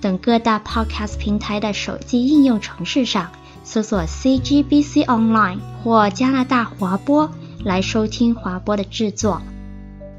[0.00, 3.32] 等各大 Podcast 平台的手机应用程式上
[3.64, 7.30] 搜索 CGBC Online 或加拿大华播
[7.64, 9.40] 来收听华播的制作。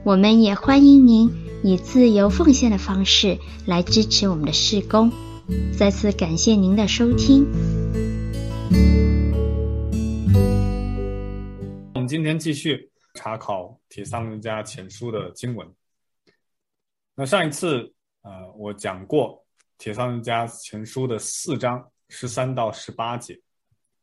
[0.03, 1.31] 我们也欢迎您
[1.63, 5.11] 以自由奉献的方式来支持我们的事工。
[5.77, 7.45] 再次感谢您的收听。
[11.93, 12.89] 我们今天继续。
[13.19, 15.67] 查考《帖撒罗尼迦前书》的经文。
[17.15, 17.91] 那上一次，
[18.21, 19.29] 呃，我讲过
[19.77, 23.39] 《帖撒罗尼迦前书》的四章十三到十八节。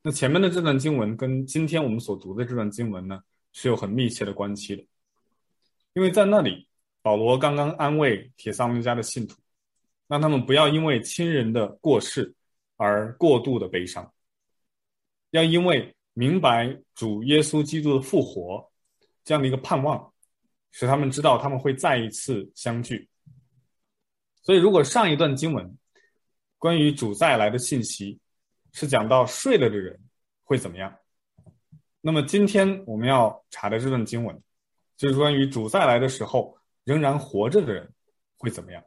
[0.02, 3.20] 那前面的这段经文跟今天我们所读的这段经文呢，
[3.52, 4.86] 是有很密切的关系的。
[5.94, 6.68] 因为在那里，
[7.02, 9.36] 保罗刚刚安慰帖撒罗尼迦的信徒，
[10.06, 12.34] 让他们不要因为亲人的过世
[12.76, 14.12] 而过度的悲伤，
[15.30, 18.70] 要因为明白主耶稣基督的复活。
[19.26, 20.12] 这样的一个盼望，
[20.70, 23.08] 使他们知道他们会再一次相聚。
[24.44, 25.76] 所以，如果上一段经文
[26.58, 28.20] 关于主再来的信息
[28.72, 29.98] 是讲到睡了的人
[30.44, 30.94] 会怎么样，
[32.00, 34.40] 那么今天我们要查的这段经文
[34.96, 37.92] 就是关于主再来的时候仍然活着的人
[38.36, 38.84] 会怎么样。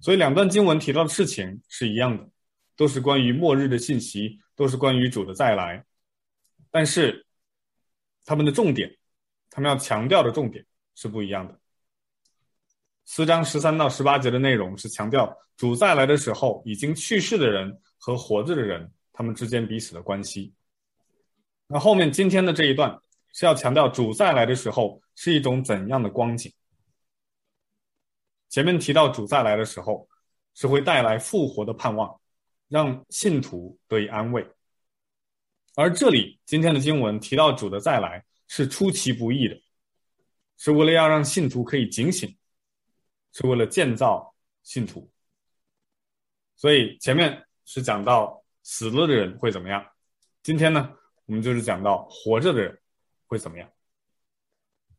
[0.00, 2.28] 所以，两段经文提到的事情是一样的，
[2.74, 5.84] 都是关于末日的信息，都是关于主的再来，
[6.70, 7.24] 但是
[8.24, 8.98] 他们的重点。
[9.54, 11.60] 他们要强调的重点是不一样的。
[13.04, 20.52] 四章十三到十八节的内容是强调主再来的时候，已经去世的人和活着的人他们之间彼此的关系。
[21.66, 22.98] 那后面今天的这一段
[23.32, 26.52] 是要强调主再来的时候是一种怎样的光景。
[28.48, 30.08] 前面提到主再来的时候
[30.54, 32.20] 是会带来复活的盼望，
[32.68, 34.46] 让信徒得以安慰。
[35.74, 38.24] 而这里今天的经文提到主的再来。
[38.48, 39.58] 是出其不意的，
[40.58, 42.36] 是为了要让信徒可以警醒，
[43.32, 45.10] 是为了建造信徒。
[46.56, 49.84] 所以前面是讲到死了的人会怎么样，
[50.42, 50.92] 今天呢，
[51.26, 52.78] 我们就是讲到活着的人
[53.26, 53.68] 会怎么样。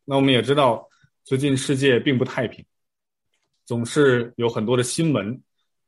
[0.03, 0.89] 那我们也知道，
[1.23, 2.65] 最近世界并不太平，
[3.63, 5.41] 总是有很多的新闻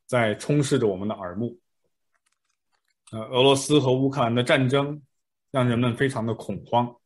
[0.06, 1.58] 在充斥着我们的耳目。
[3.12, 5.02] 呃，俄罗斯和乌克兰的战争
[5.50, 6.96] 让人们非常的恐慌。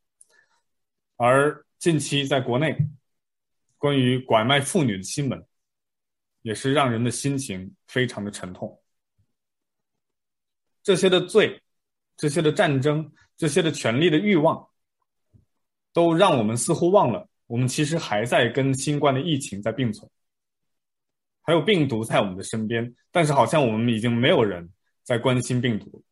[1.17, 2.79] 而近期在国内，
[3.81, 5.43] 关于拐卖妇女的新闻，
[6.43, 8.79] 也是让人的心情非常的沉痛。
[10.83, 11.63] 这些的罪，
[12.15, 14.69] 这些的战争，这些的权力的欲望，
[15.95, 20.07] 都让我们似乎忘了，我们其实还在跟新冠的疫情在并存，
[21.41, 24.71] 还有病毒在我们的身边，但是好像我们已经没有人
[25.03, 26.05] 在关心病毒，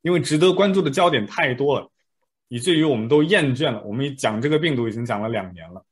[0.00, 1.90] 因为值得关注的焦点太多了。
[2.48, 3.82] 以至于我们都厌倦了。
[3.84, 5.84] 我们讲这个病毒已经讲了两年了。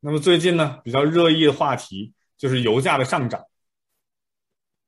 [0.00, 3.44] 那么最近呢，比较热议的话题就是油价的上涨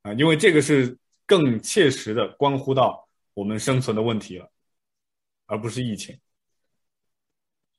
[0.01, 4.51] 啊，因为这个是更切实的关乎到我们生存的问题了，
[5.45, 6.19] 而不是疫情。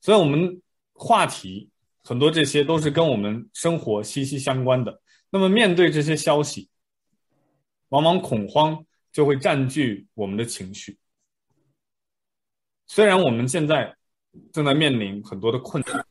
[0.00, 0.62] 所以，我们
[0.92, 1.70] 话题
[2.04, 5.00] 很多，这些都是跟我们生活息息相关的。
[5.30, 6.68] 那么，面对这些消息，
[7.88, 10.98] 往往恐慌就会占据我们的情绪。
[12.86, 13.96] 虽然我们现在
[14.52, 16.06] 正在面临很多的困难，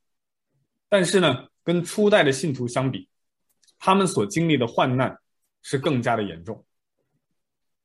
[0.94, 3.09] 但是呢，跟初代的信徒相比，
[3.80, 5.18] 他们所经历的患难
[5.64, 6.64] 是更加的严重。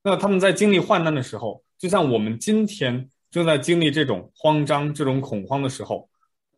[0.02, 6.06] 那他们在经历患难的时候，就像我们今天正在经历这种慌张、这种恐慌的时候，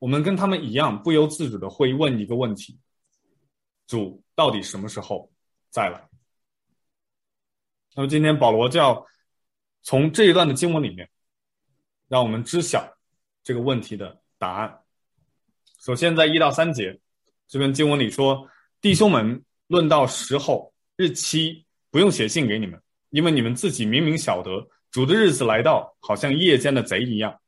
[0.00, 2.76] 我们跟他们一样，不由自主的会问一个问题：
[3.86, 5.30] 主到底什么时候
[5.70, 6.08] 再来？
[7.94, 9.06] 那么今天保罗就要
[9.82, 11.08] 从这一段的经文里面。
[12.08, 12.92] 让我们知晓
[13.44, 14.79] 这个问题的答案。
[15.80, 17.00] 首先，在一到三节
[17.48, 18.46] 这篇经文里说
[18.82, 22.78] ：“弟兄们，论到时候日期，不用写信给你们，
[23.08, 27.40] 因为你们自己明明晓得，主的日子来到，好像夜间的贼一样。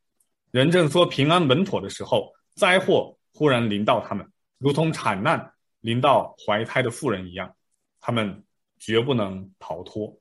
[0.49, 4.27] 人正说平安稳妥的时候，灾祸忽然临到他们，
[4.57, 7.55] 如同产难临到怀胎的妇人一样，
[8.01, 8.43] 他们
[8.79, 10.19] 绝不能逃脱。”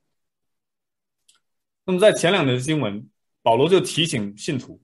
[1.86, 3.08] 那么，在前两节的经文。
[3.44, 4.80] 保罗就提醒信徒，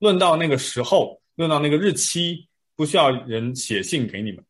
[0.00, 2.46] 论到那个时候，用到那个日期，
[2.76, 4.44] 不需要人写信给你们，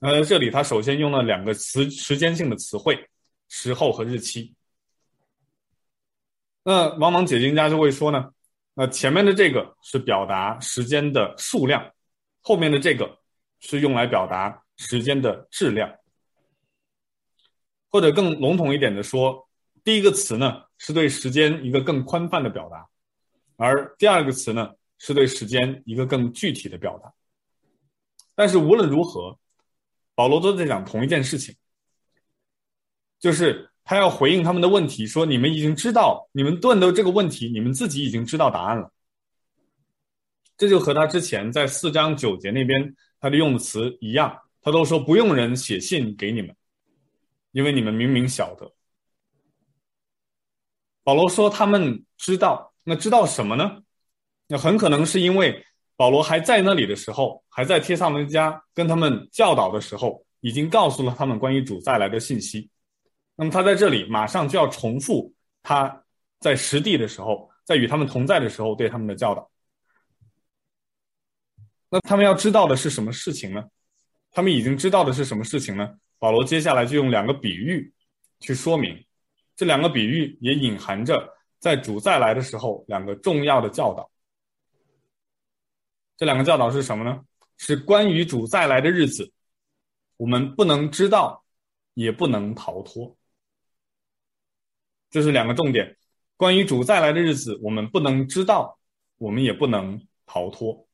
[0.00, 3.08] 呃，这里他首先用了两个词时间性的词汇，
[3.48, 4.52] 时候和日期。
[6.64, 8.32] 那往往解经家就会说呢，
[8.74, 11.92] 那前面的这个是表达时间的数量，
[12.40, 13.18] 后面的这个
[13.60, 15.88] 是用来表达时间的质量。
[17.88, 19.48] 或者更笼统一点的说，
[19.84, 22.88] 第一个词呢是对时间一个更宽泛的表达，
[23.54, 27.12] 而第二个词呢是对时间一个更具体的表达。
[28.34, 29.38] 但是无论如何，
[30.14, 31.54] 保罗都在讲同一件事情，
[33.18, 38.92] 就是他要回应他们的问题，说你们已经知道，你们问的这个问题，你们自己已经知道答案了。
[40.56, 46.54] 这就和他之前在四章九节那边他的用词一样，他都说不用人写信给你们。
[47.52, 48.70] 因为你们明明晓得，
[51.02, 53.82] 保罗说他们知道，那知道什么呢？
[54.48, 55.64] 那很可能是因为
[55.96, 62.68] 保罗还在那里的时候，还在帖撒罗加跟他们教导的时候，已经告诉了他们关于主再来的信息。
[63.34, 65.32] 那么他在这里马上就要重复
[65.62, 66.04] 他
[66.40, 69.50] 在实地的时候，在与他们同在的时候对他们的教导。
[71.88, 73.64] 那他们要知道的是什么事情呢？
[74.32, 75.94] 他们已经知道的是什么事情呢？
[76.18, 77.92] 保罗接下来就用两个比喻
[78.40, 79.04] 去说明，
[79.54, 84.10] 这两个比喻也隐含着在主再来的时候两个重要的教导。
[86.16, 87.22] 这两个教导是什么呢？
[87.58, 89.32] 是关于主再来的日子，
[90.16, 91.44] 我们不能知道，
[91.94, 93.16] 也不能逃脱。
[95.10, 95.96] 这是两个重点。
[96.36, 98.78] 关于主再来的日子，我们不能知道，
[99.18, 100.86] 我们也不能逃脱。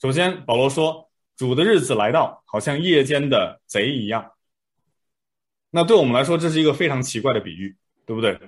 [0.00, 1.08] 首先，保罗说。
[1.34, 4.32] 主的日子来到，好像夜间的贼一样。
[5.70, 7.74] 那对我们来说，这是一个非常奇怪的比喻，
[8.06, 8.38] 对不对？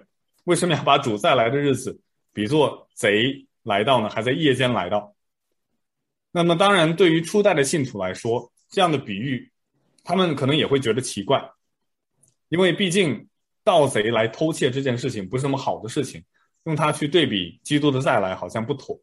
[0.44, 1.98] 为什么要把主再来的日子
[2.32, 4.08] 比作贼来到呢？
[4.08, 5.12] 还在夜间来到？
[6.36, 9.52] 那么，当然，对于初代的信徒来说，这样的比喻，
[10.02, 11.48] 他们可能也会觉得奇怪，
[12.48, 13.28] 因为毕竟
[13.62, 16.24] 盗贼来偷窃这件事情不是什么好的事情，
[16.64, 19.00] 用它去对比基督的再来好像不妥。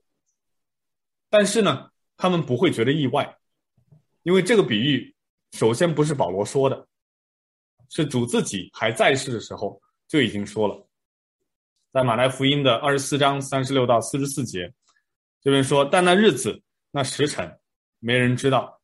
[1.30, 3.38] 但是呢，他们不会觉得意外。
[4.24, 5.16] 因为这个比喻，
[5.54, 6.86] 首先不是保罗说的，
[7.88, 10.86] 是主自己还在世的时候就已经说了，
[11.94, 14.74] 在马来福音的二十四章三十六到四十四节，
[15.42, 16.62] 这边说：“但那日子、
[16.92, 17.60] 那时辰，
[18.00, 18.82] 没人知道，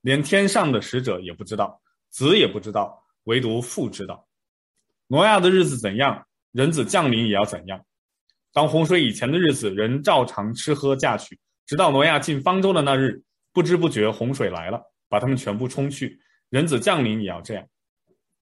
[0.00, 1.80] 连天上的使者也不知道，
[2.10, 4.28] 子也不知道，唯独父知道。
[5.06, 7.84] 挪亚的日子怎样，人子降临也要怎样。
[8.52, 16.20] 当洪水以前的日子，人照常吃喝嫁娶，直到挪亚进方舟的那日。”不知不觉，洪水来了，把他们全部冲去。
[16.48, 17.66] 人子降临也要这样。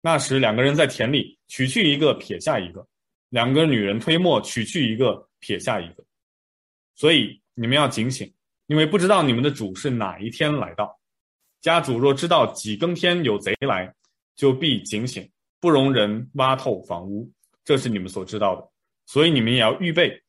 [0.03, 2.87] 那时，两个人在田里，取去一个，撇下一个；
[3.31, 6.05] 两个女人推磨，取去一个，撇下一个。
[6.95, 8.31] 所以你们要警醒，
[8.67, 10.99] 因为不知道你们的主是哪一天来到。
[11.61, 13.93] 家主若知道几更天有贼来，
[14.37, 15.29] 就必警醒，
[15.61, 17.31] 不容人挖透房屋。
[17.65, 18.69] 这是你们所知道的。
[19.07, 20.23] 所以你们也要预备，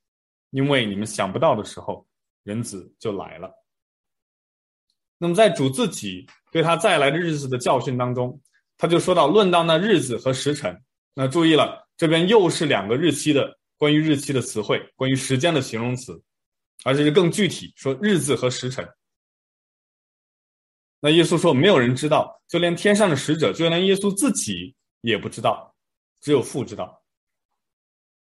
[0.51, 2.07] 因为你们想不到的时候，
[2.43, 3.51] 人子就来了。
[5.17, 8.39] 那么，在主自己对他再来的日子的教训当中，
[8.77, 10.79] 他就说到，论到那日子和时辰。
[11.13, 16.21] 那注意了，这边又是两个日期的关于日期的词汇，关于时间的形容词，
[16.83, 18.87] 而且是更具体说日子和时辰。
[20.99, 25.75] 那耶稣说，没有人知道，就连天上的使者，就连耶稣自己也不知道，
[26.21, 27.03] 只有父知道。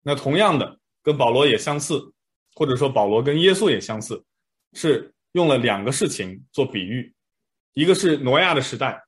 [0.02, 2.00] 那同样的，跟保罗也相似，
[2.54, 4.24] 或者说保罗跟耶稣也相似，
[4.72, 5.12] 是。
[5.32, 7.14] 用了两个事情做比喻，
[7.74, 9.04] 一个是挪亚的时代，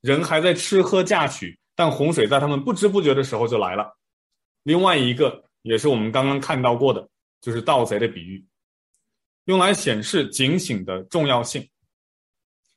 [0.00, 3.84] 人还在吃喝嫁娶，但洪水在他们不知不觉的时候就来了；
[4.64, 7.08] 另外一个也是我们刚刚看到过的，
[7.40, 8.44] 就是盗贼的比喻，
[9.48, 11.66] 用来显示警醒的重要性。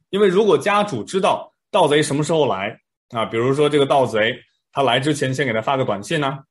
[0.10, 4.34] 因为如果家主知道盗贼什么时候来啊，比如说这个盗贼
[4.72, 6.42] 他来之前先给他发个短信啊，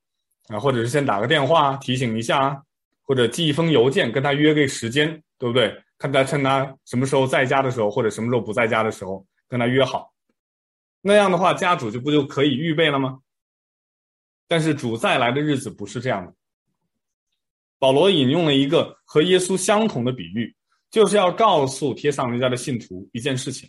[0.49, 2.63] 啊，或者是先打个电话提醒一下啊，
[3.03, 5.75] 或者寄一封邮件跟他约个时间，对不对？
[5.97, 10.13] 看他趁他什么时候在家的时候，或者什么时候不在家的时候，跟他约好，
[11.01, 13.21] 那样的话，家主就不就可以预备了吗？
[14.47, 16.35] 但是主再来的日子不是这样的。
[17.81, 20.55] 保罗引用了一个和耶稣相同的比喻，
[20.91, 23.69] 就是要告诉帖撒罗尼迦的信徒一件事情：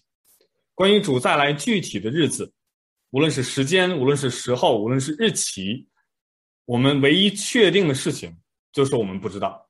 [0.75, 2.53] 关于主再来具体的日子，
[3.11, 5.87] 无论是时间，无论是时候，无论是日期，
[6.65, 8.37] 我们唯一确定的事情
[8.73, 9.69] 就是我们不知道。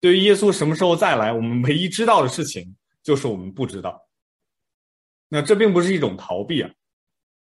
[0.00, 4.00] 对于耶稣什么时候再来，我们唯一知道的事情就是我们不知道。
[5.28, 6.70] 那这并不是一种逃避啊，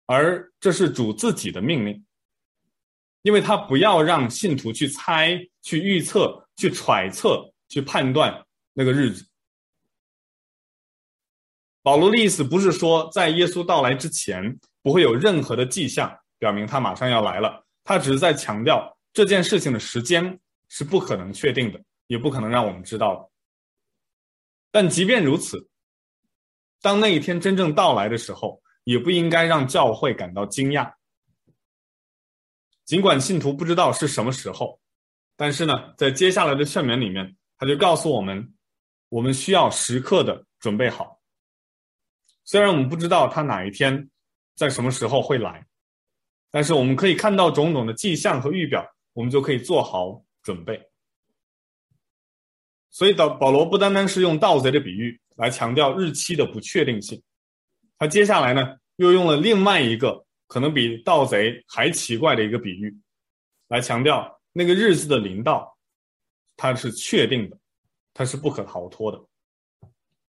[0.07, 2.06] 而这是主自己的命令，
[3.27, 8.33] 因为他不要让信徒去猜、去预测、去揣测、去判断
[8.73, 9.27] 那个日子。
[11.83, 23.29] 保罗的意思不是说在耶稣到来之前不会有任何的迹象表明他马上要来了，他只是在强调这件事情的时间是不可能确定的，也不可能让我们知道的。
[24.71, 25.69] 但即便如此，
[26.81, 30.93] 当那一天真正到来的时候，也不应该让教会感到惊讶。
[32.87, 34.81] 尽管信徒不知道是什么时候，
[35.37, 38.55] 但是呢，在接下来的劝勉里面，他就告诉我们，
[39.09, 41.21] 我们需要时刻的准备好。
[42.45, 44.09] 虽然我们不知道他哪一天
[44.55, 45.67] 在什么时候会来，
[46.53, 50.81] 但是我们可以看到种种的迹象和预表，我们就可以做好准备。
[52.91, 57.21] 所以，保保罗不单单是用盗贼的比喻来强调日期的不确定性，
[57.99, 60.25] 他接下来呢，又用了另外一个。
[60.47, 62.97] 可能比盗贼还奇怪的一个比喻，
[63.69, 65.77] 来强调那个日子的临到，
[66.57, 67.59] 它是确定的，
[68.15, 69.21] 它是不可逃脱的。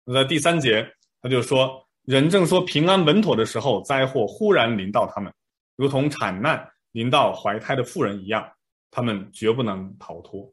[0.05, 0.85] 那在第三节，
[1.23, 5.33] 他就说：人正说平安稳妥的时候，灾祸忽然临到他们，
[5.77, 8.53] 如同产难临到怀胎的妇人一样，
[8.91, 10.53] 他们绝不能逃脱。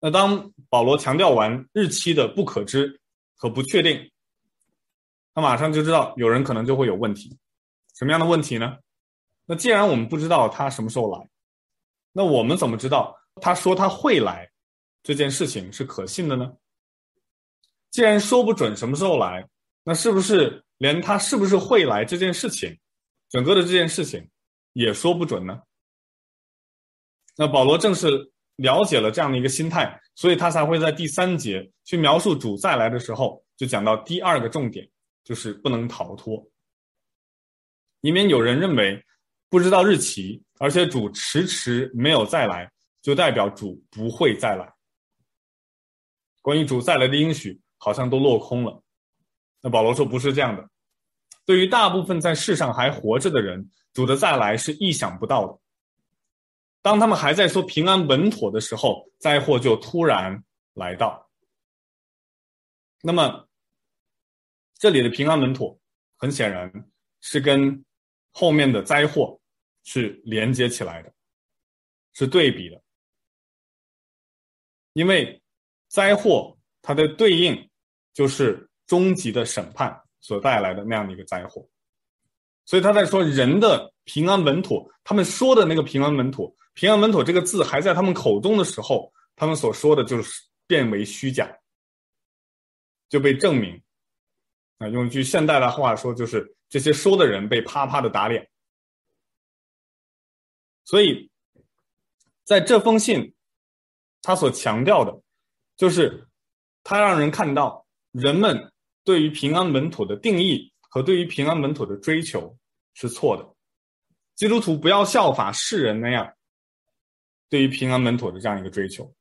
[0.00, 3.00] 那当保罗强调完日期的不可知
[3.34, 4.08] 和不确定，
[5.34, 7.36] 他马上就知道有人可能就会有问题。
[7.98, 8.78] 什么样的问题呢？
[9.44, 11.28] 那既然我们不知道他什么时候来，
[12.12, 14.48] 那我们怎么知道他说他会来
[15.02, 16.52] 这件事情是可信的呢？
[17.90, 19.44] 既然说不准什么时候来，
[19.82, 22.78] 那是不是连他是不是会来这件事情，
[23.28, 24.28] 整个的这件事情
[24.74, 25.60] 也说不准呢？
[27.36, 34.88] 那保罗正是了解了这样的一个心态，所以他才会在第三节去描述主再来的时候，就讲到第二个重点，
[35.24, 36.48] 就是不能逃脱。
[38.00, 39.04] 以免有人认为
[39.48, 42.70] 不知道日期，而且主迟迟没有再来，
[43.02, 44.72] 就代表主不会再来。
[46.42, 48.82] 关于主再来的应许，好像都落空了。
[49.60, 50.68] 那保罗说不是这样的。
[51.44, 55.58] 对于大部分在世上还活着的人，主的再来是意想不到的。
[56.80, 61.28] 当他们还在说平安稳妥的时候，灾祸就突然来到。
[63.02, 63.48] 那么，
[64.78, 65.78] 这里的平安稳妥，
[66.16, 66.72] 很显然
[67.20, 67.84] 是跟
[68.38, 69.36] 后面的灾祸
[69.82, 71.12] 是连接起来的，
[72.12, 72.80] 是对比的，
[74.92, 75.42] 因为
[75.88, 77.68] 灾祸它的对应
[78.14, 81.68] 就是终极的审判所带来的那样的一个灾祸，
[82.64, 91.52] 所以他在说人的平安稳妥，他们说的那个平安稳妥，平安稳妥这个字还在他们口中的时候，他们所说的就是变为虚假，
[93.08, 93.82] 就被证明。
[94.78, 98.48] 啊，用一句现代的话说，就是这些说的人被啪啪的打脸。
[100.84, 101.30] 所以，
[102.44, 103.34] 在这封信，
[104.22, 105.22] 他所强调的，
[105.76, 106.26] 就是
[106.82, 108.72] 他让人看到人们
[109.04, 112.56] 对于平安稳妥的定义和对于平安稳妥的追求
[112.94, 113.54] 是错的。
[114.34, 116.32] 基督徒不要效法世人那样，
[117.48, 119.14] 对于平安稳妥的这样一个追求。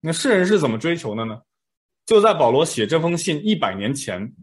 [0.00, 1.42] 那世人是怎么追求的呢？
[2.06, 4.34] 就在保罗写这封信一百年前。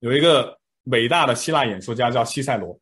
[0.00, 2.78] 有一个伟大的希腊演说家叫西塞罗，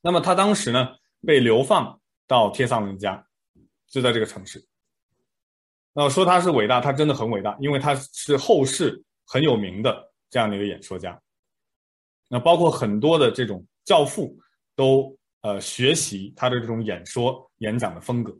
[0.00, 3.22] 那么他当时呢被流放到帖撒罗尼迦，
[3.86, 4.66] 就在这个城市。
[5.92, 11.20] 那说他是伟大，他真的很伟大，因为他是后世很有名的这样的一个演说家。
[12.28, 14.38] 那包括很多的这种教父
[14.74, 18.36] 都呃学习他的这种演说演讲的风格。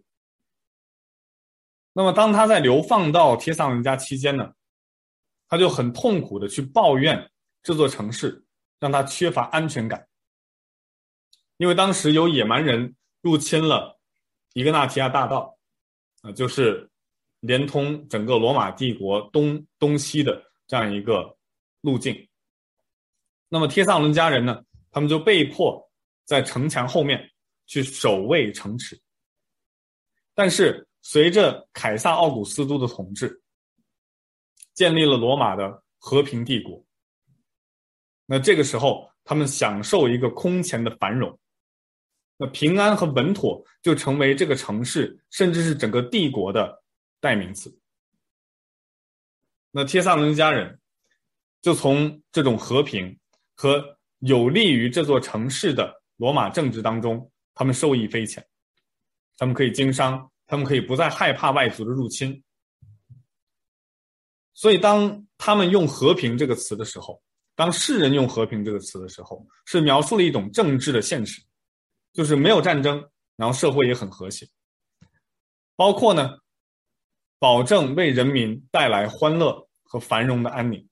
[1.93, 4.53] 那么当他在流放到帖撒罗尼迦期间呢，
[5.49, 7.31] 他就很痛苦的去抱怨。
[7.63, 8.45] 这座城市
[8.79, 10.09] 让他缺乏安全感，
[11.59, 14.01] 因为当时有野蛮人入侵了
[14.55, 15.57] 伊格纳提亚大道，
[16.23, 16.91] 啊，就是
[17.41, 21.37] 连通整个罗马帝国东东西的这样一个
[21.83, 22.29] 路径。
[23.49, 25.91] 那么帖萨伦家人呢，他们就被迫
[26.25, 27.31] 在城墙后面
[27.67, 28.99] 去守卫城池。
[30.35, 33.43] 但是随着凯撒奥古斯都的统治，
[34.73, 36.83] 建立了罗马的和平帝国。
[38.33, 41.37] 那这个时候，他们享受一个空前的繁荣，
[42.37, 46.81] 那平安和稳妥就成为这个城市，甚至是整个帝国的
[47.19, 47.77] 代名词。
[49.73, 50.79] 那帖撒罗尼迦人
[51.61, 53.19] 就从这种和平
[53.57, 58.47] 和有利于这座城市的罗马政治当中，他们受益匪浅，
[59.39, 62.41] 他们可以经商，他们可以不再害怕外族的入侵。
[64.55, 67.21] 所以，当他们用“和平”这个词的时候，
[67.61, 71.43] 当世人用“和平”这个词的时候，是描述了一种政治的现实，
[72.11, 74.49] 就是没有战争，然后社会也很和谐，
[75.77, 76.39] 包括呢，
[77.39, 80.89] 保证为人民带来欢乐和繁荣的安宁，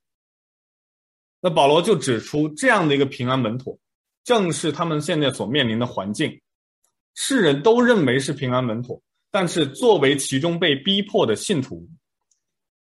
[1.40, 3.78] 那保罗就指出，这样的一个平安稳妥，
[4.22, 6.38] 正是他们现在所面临的环境。
[7.14, 11.88] 世人都认为是平安稳妥，但是作为其中被逼迫的信徒，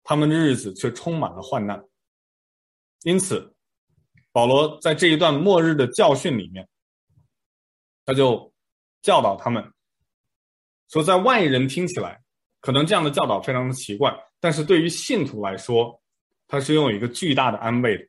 [0.04, 1.84] 他们的日子却充满了患难。
[3.02, 3.53] 因此，
[4.34, 6.68] 保罗在这一段末日的教训里面，
[8.04, 8.52] 他就
[9.02, 9.64] 教导他们
[10.90, 12.22] 说，在外人听起来，
[12.60, 16.02] 可能这样的教导非常的奇怪，但是对于信徒来说，
[16.48, 18.06] 他是拥有一个巨大的安慰的。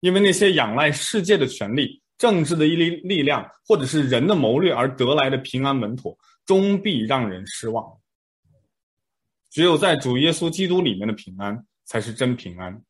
[0.00, 8.00] 因为那些仰赖世界的权力、政治的力力量，或者是人的谋略而得来的平安稳妥，终必让人失望。
[9.50, 12.82] 只有在主耶稣基督里面的平安，才是真平安。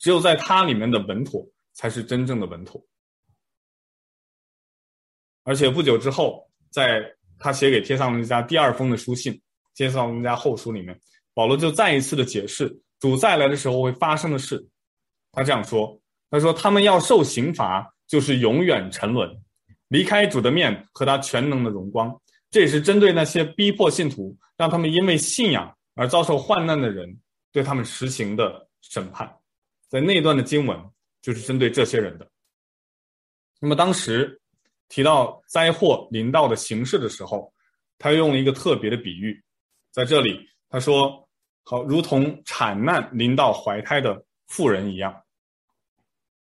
[0.00, 2.84] 只有在他里面的稳妥，才是真正的稳妥。
[5.44, 7.00] 而且不久之后，在
[7.38, 9.32] 他写给帖撒罗尼迦第二封的书信
[9.74, 10.98] 《帖撒罗尼迦后书》里面，
[11.34, 14.66] 保罗就再一次的解释主再来的时候会发生的事。
[15.32, 15.98] 他这样说
[16.30, 19.30] ：“他说他们要受刑罚，就是永远沉沦，
[19.88, 22.14] 离开主的面和他全能的荣光。
[22.50, 27.18] 这也是针对那些逼迫信徒，让他们因为信仰而遭受患难的人，
[27.52, 29.34] 对他们实行的审判。”
[29.90, 30.78] 在那段的经文
[31.20, 32.26] 就是针对这些人的。
[33.58, 34.40] 那么当时
[34.88, 37.52] 提到灾祸临到的形式的时候，
[37.98, 39.42] 他用了一个特别的比喻，
[39.90, 41.28] 在这里他说
[41.64, 45.12] ：“好，如同产难临到怀胎的妇人一样。”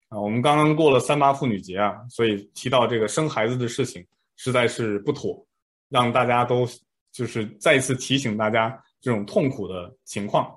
[0.08, 5.42] 啊，我们刚刚过了三八妇女节啊，所以提到这个生孩子的事情实在是不妥，
[5.88, 6.68] 让大家都
[7.12, 10.54] 就是再一次提醒大家这种痛苦的情况。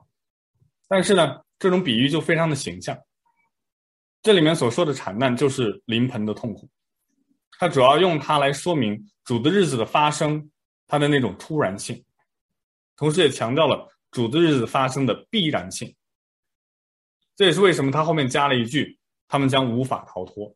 [0.88, 2.98] 但是呢，这种比喻就非常的形象，
[4.24, 6.68] 这里面所说的产难就是临盆的痛苦，
[7.60, 10.50] 它主要用它来说明主的日子的发生，
[10.88, 12.04] 它的那种突然性，
[12.97, 15.95] 同时也强调了主的日子发生的必然性。
[17.36, 18.97] 这也是为什么他后面加了一句：
[19.28, 20.56] 他们将无法逃脱。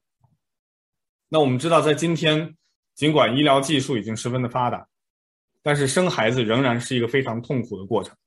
[1.30, 2.58] 那我们知道，在今天，
[2.96, 4.88] 尽管医疗技术已经十分的发达，
[5.62, 8.18] 但是生孩子仍然是一个非常痛苦的过程，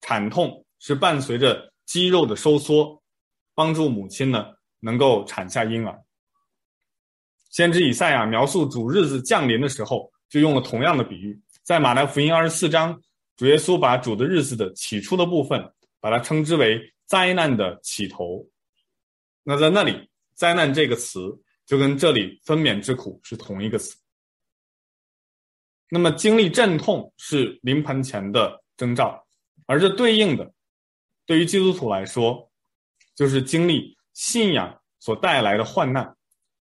[0.00, 0.62] 产痛。
[0.78, 3.02] 是伴随着肌肉的收缩，
[3.54, 4.46] 帮助母亲呢
[4.80, 6.02] 能够产下婴儿。
[7.50, 11.40] 先知以赛亚描述主日子降临的时候，就用了同样的比喻。
[11.62, 13.00] 在马太福音二十四章，
[13.36, 18.46] 主耶稣把主的日子的起初的部分，把它称之为灾难的起头。
[19.42, 21.20] 那在那里，灾难这个词
[21.64, 23.96] 就跟这里分娩之苦是同一个词。
[25.88, 29.24] 那么经历阵痛是临盆前的征兆，
[29.66, 30.52] 而这对应的。
[31.26, 32.48] 对于基督徒来说，
[33.16, 36.16] 就是经历信仰所带来的患难，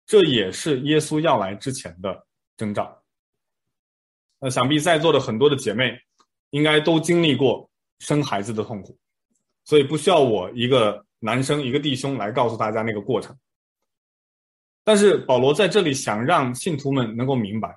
[0.07, 2.25] 这也是耶稣要来之前的
[2.57, 3.03] 征兆。
[4.39, 5.99] 那想必在座的很多的姐妹，
[6.51, 8.97] 应该都经历过生孩子的痛苦，
[9.65, 13.37] 所以不需要我一个男生一个弟兄来告诉大家那个过程。
[14.85, 17.77] 但是保罗在这里想让信徒们能够明白，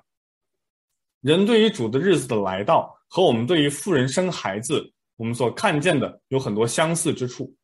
[1.20, 4.92] 人对于主的日子的来到和我们对于妇人生孩子。
[5.16, 7.54] 我们所看见的有很多相似之处，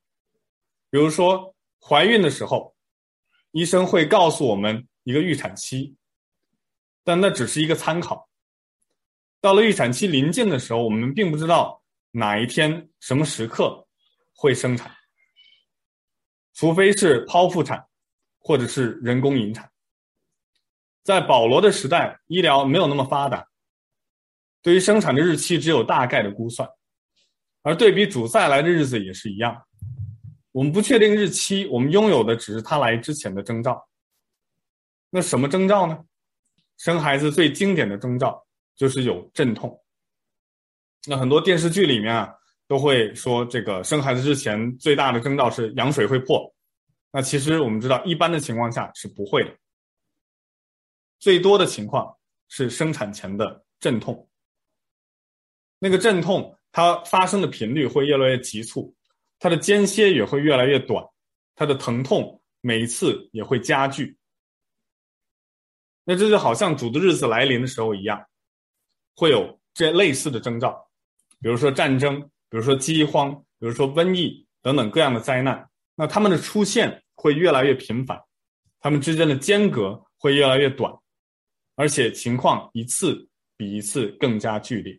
[0.90, 2.74] 比如说怀孕的时候，
[3.50, 5.94] 医生会告诉我们一个预产期，
[7.04, 8.28] 但那只是一个参考。
[9.40, 13.86] 到了预产期临近的时候，我们并不知道哪一天、什么时刻
[14.34, 14.94] 会生产，
[16.54, 17.86] 除非是剖腹产，
[18.38, 19.70] 或者是人工引产。
[21.02, 23.46] 在保罗的时代，医疗没有那么发达，
[24.62, 26.68] 对于生产的日期只有大概的估算。
[27.62, 29.56] 而对比主再来的日子也是一样，
[30.50, 33.88] 我们不确定日期，我们拥有的只是他来之前的征兆。
[35.10, 35.96] 那什么征兆呢？
[36.78, 38.44] 生孩子最经典的征兆
[38.74, 39.80] 就是有阵痛。
[41.06, 42.34] 那很多电视剧里面啊，
[42.66, 46.52] 都会说这个生孩子之前最大的征兆是羊水会破。
[47.12, 49.56] 那其实我们知道，一般的情况下是不会的。
[51.20, 52.16] 最多的情况
[52.48, 54.28] 是生产前的阵痛。
[55.78, 56.58] 那个阵痛。
[56.72, 58.94] 它发生的频率会越来越急促，
[59.38, 61.04] 它的间歇也会越来越短，
[61.54, 64.16] 它的疼痛每一次也会加剧。
[66.04, 68.26] 那这就好像主的日子来临的时候一样，
[69.14, 70.90] 会有这类似的征兆，
[71.40, 75.68] 比如说战争，比如说饥荒，比如说瘟疫等等各样的灾难。
[75.94, 78.18] 那它们的出现会越来越频繁，
[78.80, 80.92] 它们之间的间隔会越来越短，
[81.76, 84.98] 而且情况一次比一次更加剧烈。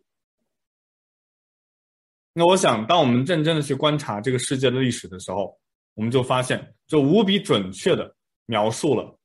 [2.36, 5.56] 那我想，当我们认真的去观察这个世界的历史的时候，
[5.94, 8.12] 我们就发现，这无比准确的
[8.46, 9.16] 描述了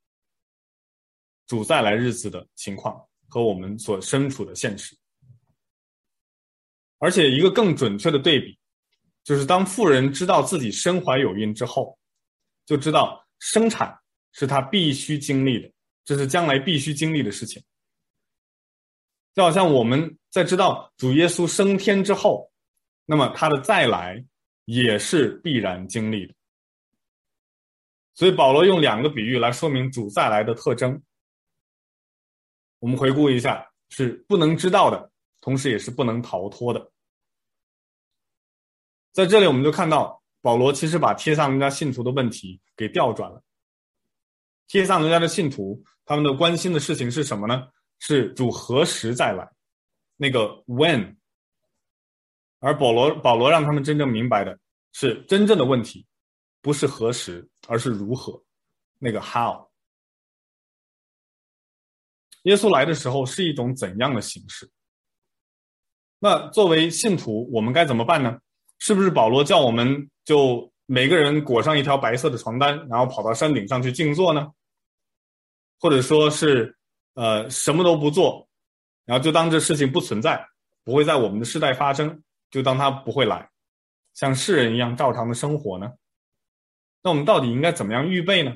[1.48, 4.96] 主再来日子的情况和我们所身处的现实。
[7.00, 8.56] 而且，一个更准确的对比，
[9.24, 11.98] 就是当富人知道自己身怀有孕之后，
[12.68, 13.98] 就知道生产
[14.34, 15.72] 是他必须经历的，
[16.06, 17.60] 这是将来必须经历的事情。
[19.34, 22.52] 就好像我们在知道主耶稣升天之后，
[23.10, 24.24] 那么他的再来
[24.66, 26.34] 也是必然经历的。
[28.14, 31.02] 所以保罗用两个比喻来说明主再来的特征。
[32.78, 36.92] 我们回顾一下，是不能知道的，同时也是不能逃脱的。
[39.12, 43.44] 在这里，我们就看到保罗其实把帖撒罗家信徒的问题给调转了。
[44.68, 47.68] 帖撒罗家的信徒，他们的关心的事情是什么呢？
[47.98, 49.52] 是主何时再来，
[50.16, 51.16] 那个 when。
[52.60, 54.58] 而保罗保罗让他们真正明白的
[54.94, 56.06] 是，真正的问题
[56.62, 58.42] 不是何时，而是如何，
[58.98, 59.68] 那个 how。
[62.44, 64.70] 耶稣来的时候是一种怎样的形式？
[66.20, 68.40] 那作为信徒，我们该怎么办呢？
[68.80, 74.48] 是不是保罗叫我们就每个人裹上一条白色的床单，然后跑到山顶上去静坐呢？
[75.80, 76.78] 或者说是
[77.14, 78.48] 呃什么都不做，
[79.06, 80.46] 然后就当这事情不存在，
[80.84, 83.50] 不会在我们的世代发生，就当他不会来，
[84.14, 85.92] 像世人一样照常的生活呢？
[87.02, 88.56] 那我们到底应该怎么样预备呢？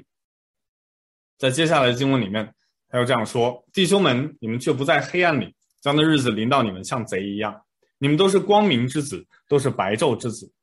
[1.38, 2.54] 在接下来的经文里面。
[2.90, 7.66] 他又这样说：“弟兄们，你们却不在黑暗里，将那日子临到你们像贼一样。
[7.98, 10.54] 你们都是光明之子，都是白昼之子。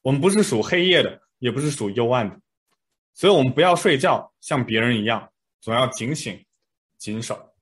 [0.00, 2.40] 我们不是属黑夜的，也不是属幽暗的。
[3.12, 5.28] 所以，我们不要睡觉，像别人一样，
[5.60, 6.46] 总要警醒、
[6.96, 7.52] 谨守。”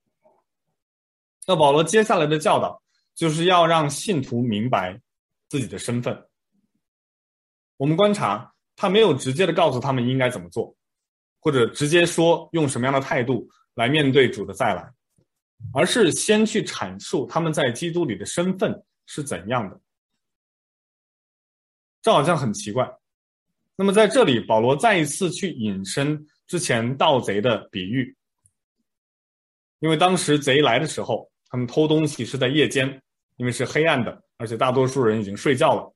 [1.47, 2.82] 那保罗接下来的教导，
[3.15, 5.01] 就是要让信徒明白
[5.49, 6.27] 自己的身份。
[7.77, 10.75] 我们观察，他没有直接的告诉他们应该怎么做，
[11.39, 13.49] 或者直接说用什么样的态度。
[13.75, 14.93] 来面对主的再来，
[15.73, 19.81] 而是先去阐述他们在基督里的身份是怎样的。
[21.99, 22.87] 这好像很奇怪。
[23.75, 28.15] 那么在这里，保罗再一次去引申之前盗贼的比喻，
[29.79, 32.99] 因为当时贼来的时候，他们偷东西是在夜间，
[33.37, 35.93] 因为是黑暗的，而且大多数人已经睡觉了。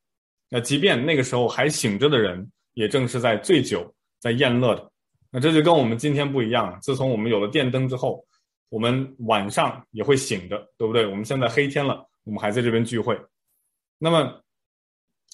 [0.50, 4.92] 那即便那个时候还醒着的人，也正是在醉酒、在宴乐的。
[5.32, 6.78] 那这就跟我们今天不一样。
[6.84, 8.24] 自从我们有了电灯之后，
[8.70, 11.08] 我们晚上也会醒的，对不对？
[11.08, 13.20] 我们现在黑天了，我们还在这边聚会。
[13.98, 14.40] 那么，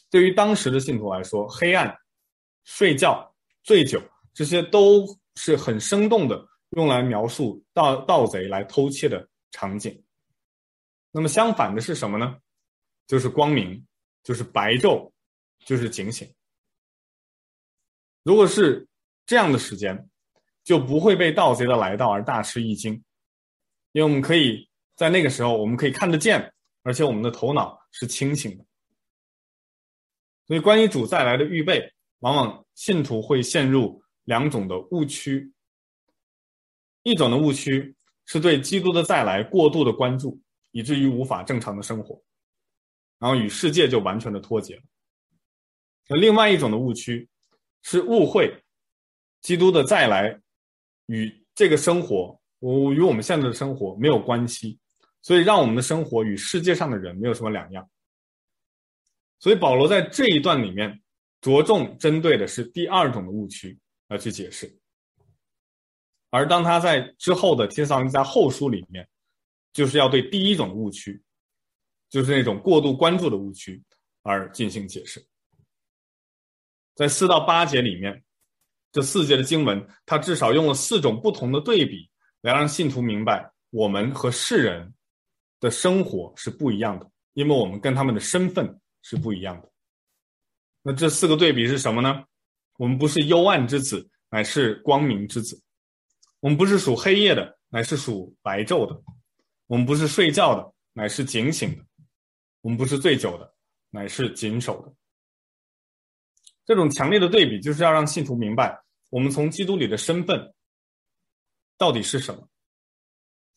[0.09, 1.93] 对于当时的信徒来说，黑暗、
[2.63, 3.29] 睡觉、
[3.61, 4.01] 醉酒，
[4.33, 5.05] 这些都
[5.35, 10.01] 是很生动的，用来描述盗盗贼来偷窃的场景。
[11.15, 12.37] 那么相反的是什么呢？
[13.05, 13.85] 就是光明，
[14.23, 15.11] 就是白昼，
[15.63, 16.27] 就是警醒。
[18.23, 18.87] 如果是
[19.25, 20.09] 这样的时间，
[20.63, 22.93] 就不会被盗贼的来到而大吃一惊，
[23.91, 28.65] 因为我们可以在那个时候，我们可以看得见，而且我们的头脑是清醒的。
[30.47, 35.53] 所以，关于主再来的预备，往往信徒会陷入两种的误区。
[37.03, 37.95] 一种的误区
[38.25, 40.41] 是对基督的再来过度的关注，
[40.73, 42.21] 以至于无法正常的生活，
[43.17, 44.81] 然后与世界就完全的脱节了。
[46.09, 47.29] 那另外一种的误区
[47.81, 48.59] 是误会。
[49.43, 50.39] 基督的再来
[51.07, 54.79] 与这个生活，我与我们现在的生活没有关系，
[55.21, 57.85] 所以让我们的生活与世界上的人没有什么两样。
[59.39, 60.97] 所以保罗在这一段里面
[61.41, 64.73] 着重针对的是第二种的误区来去解释，
[66.29, 69.05] 而当他在之后的帖撒罗尼迦后书里面，
[69.73, 71.21] 就是要对第一种误区，
[72.09, 73.83] 就是那种过度关注的误区
[74.21, 75.25] 而进行解释，
[76.95, 78.23] 在四到八节里面。
[78.91, 82.07] 这四节的经文，它至少用了四种不同的对比，
[82.41, 84.93] 来让信徒明白我们和世人
[85.59, 89.71] 的生活是不一样的，因为我们跟他们的身份是不一样的。
[90.83, 92.23] 那这四个对比是什么呢？
[92.77, 95.55] 我们不是幽暗之子，乃是光明之子；
[96.39, 98.93] 我们不是属黑夜的，乃是属白昼的；
[99.67, 101.83] 我们不是睡觉的，乃是警醒的；
[102.61, 103.53] 我们不是醉酒的，
[103.89, 104.93] 乃是谨守的。
[106.65, 110.53] 这种强烈的对比，就是要让信徒明白，我们从基督里的身份
[111.77, 112.47] 到底是什么，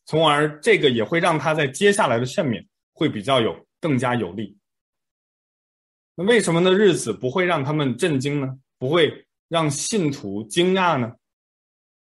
[0.06, 4.56] 从而这个也会让他在接下来的劝勉会比较有更加有力。
[6.14, 6.72] 那为什么呢？
[6.72, 8.58] 日子不会让他们震惊呢？
[8.78, 11.14] 不会让信徒惊讶呢？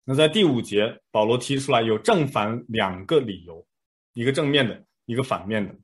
[0.04, 3.64] 那在第五节，保罗提出来有正反两个理由，
[4.12, 5.74] 一个正面的，一个反面的。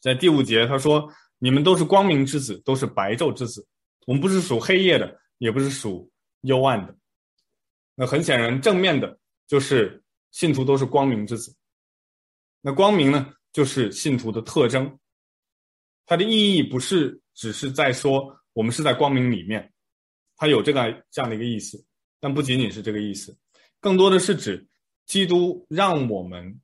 [0.00, 1.12] 在第五节，他说。
[1.44, 3.66] 你们都是光明之子，都是白昼之子。
[4.06, 6.08] 我们不是属黑夜的，也不是属
[6.42, 6.96] 幽暗的。
[7.96, 11.52] 那很显然，正面的就是信徒都是光明之子。
[12.60, 14.96] 那光明呢，就是信徒的特征。
[16.06, 19.68] 它的意义不是只是在说我们是在光明里面，
[20.36, 21.84] 它有这个这样的一个意思，
[22.20, 23.36] 但不仅仅是这个意思，
[23.80, 24.64] 更多的是指
[25.06, 26.60] 基督让我们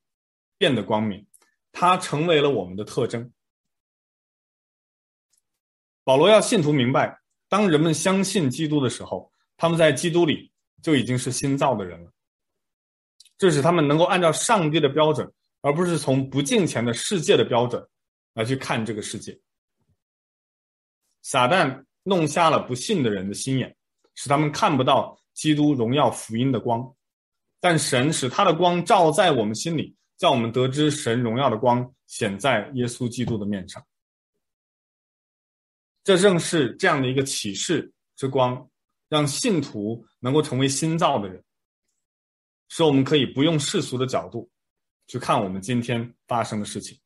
[0.57, 1.27] 变得光明，
[1.73, 3.33] 它成为了我们的特征。
[6.05, 10.51] 保罗要信徒明白，当人们相信基督的时候，他们在基督里
[10.83, 12.13] 就已经是新造的人了。
[13.37, 17.87] 这使他们能够按照上帝的标准，而不是从不敬虔的世界的标准
[18.33, 19.39] 来去看这个世界。
[21.23, 23.77] 撒旦弄瞎了不信的人的心眼，
[24.15, 26.97] 使他们看不到基督荣耀福音的光。
[27.61, 33.85] 但神使他的光照在我们心里，叫我们得知神荣耀的光显在耶稣基督的面上。
[36.05, 38.71] 这正是这样的一个启示之光，
[39.09, 41.45] 让信徒能够成为新造的人，
[42.69, 44.51] 使我们可以不用世俗的角度
[45.07, 46.99] 去看我们今天发生的事情。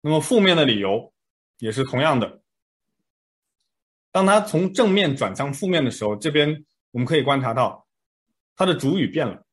[0.00, 1.12] 那么负面的理由
[1.58, 2.42] 也是同样的，
[4.10, 7.86] 当他从正面转向负面的时候，这边我们可以观察到
[8.56, 9.44] 他的主语变了，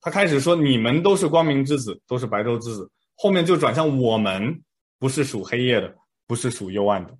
[0.00, 4.62] 他开始说你们都是光明之子，都是白昼之子，后面就转向我们
[4.98, 5.96] 不是属黑夜的。
[6.24, 7.18] 不是属幽暗的，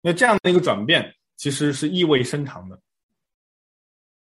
[0.00, 2.80] 那这样的一个转变其实是意味深长的。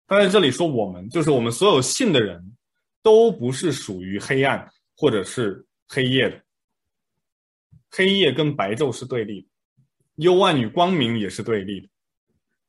[0.07, 2.55] 他在这里说，我们就是我们所有信的人，
[3.01, 6.41] 都不是属于黑暗或者是黑夜的。
[7.89, 9.47] 黑夜跟白昼是对立的，
[10.15, 11.89] 幽暗与光明也是对立的。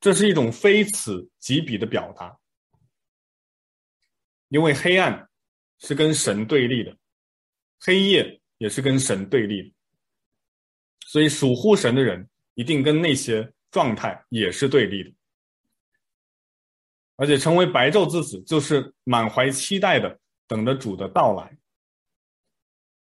[0.01, 2.37] 这是一种非此即彼的表达，
[4.53, 5.27] 因为黑暗
[5.79, 6.95] 是跟神对立的，
[7.79, 9.73] 黑夜也是跟神对立的。
[11.07, 15.11] 所以属乎神的人一定跟那些状态也是对立的，
[17.15, 21.57] 而且成为白昼之子就是满怀期待的等着主的到来。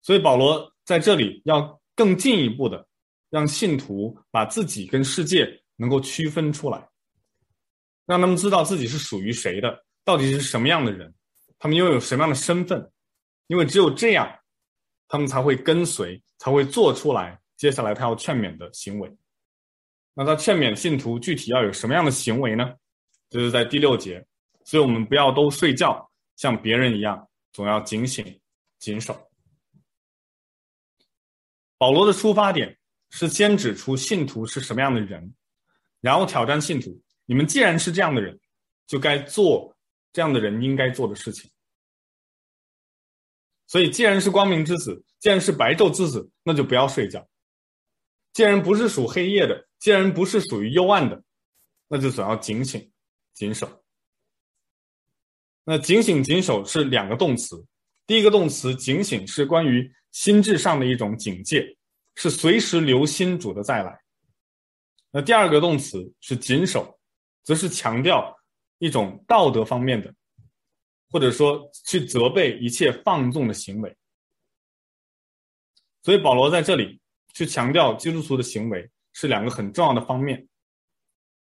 [0.02, 2.86] 所以保罗在这里要更进一步的
[3.30, 6.90] 让信徒把自己跟世界能够区分出来，
[8.06, 11.14] 让他们知道自己是属于谁的，到底是什么样的人，
[11.60, 12.92] 他们拥有什么样的身份，
[13.48, 14.40] 因为只有这样，
[15.08, 17.40] 他们才会跟随，才会做出来。
[17.56, 19.12] 接下来他要劝勉的行为，
[20.14, 22.76] 那他劝勉信徒具体要有什么样的行为呢？
[23.30, 24.24] 就是在第六节，
[24.64, 28.40] 所以我们不要都睡觉，像别人一样，总要警醒、
[28.78, 29.20] 谨守。
[31.80, 32.78] 保罗的出发点
[33.10, 35.34] 是先指出信徒是什么样的人，
[36.00, 38.40] 然后挑战信徒：你们既然是这样的人，
[38.86, 39.76] 就该做
[40.18, 41.48] 这样的人应该做的事情。
[43.68, 47.24] 所以，既然是光明之子，既然是白昼之子，那就不要睡觉。
[48.34, 51.24] 既然不是属黑夜的，既然不是属于幽暗的，
[51.88, 52.92] 那就总要警醒、
[53.36, 53.70] 谨守。
[55.64, 57.64] 那警醒、谨守是两个动词。
[58.08, 61.78] 第一个动词“警醒”是关于心智上的一种警戒，
[62.16, 64.02] 是随时留心主的再来。
[65.12, 67.00] 那第二个动词是“谨守”，
[67.46, 68.36] 则是强调
[68.80, 70.14] 一种道德方面的，
[71.10, 73.98] 或者说去责备一切放纵的行为。
[76.04, 77.00] 所以保罗在这里。
[77.34, 80.48] 去强调基督徒的行为是两个很重要的方面，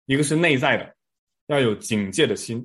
[0.05, 0.95] 一个是内在的，
[1.47, 2.59] 要有警戒的心；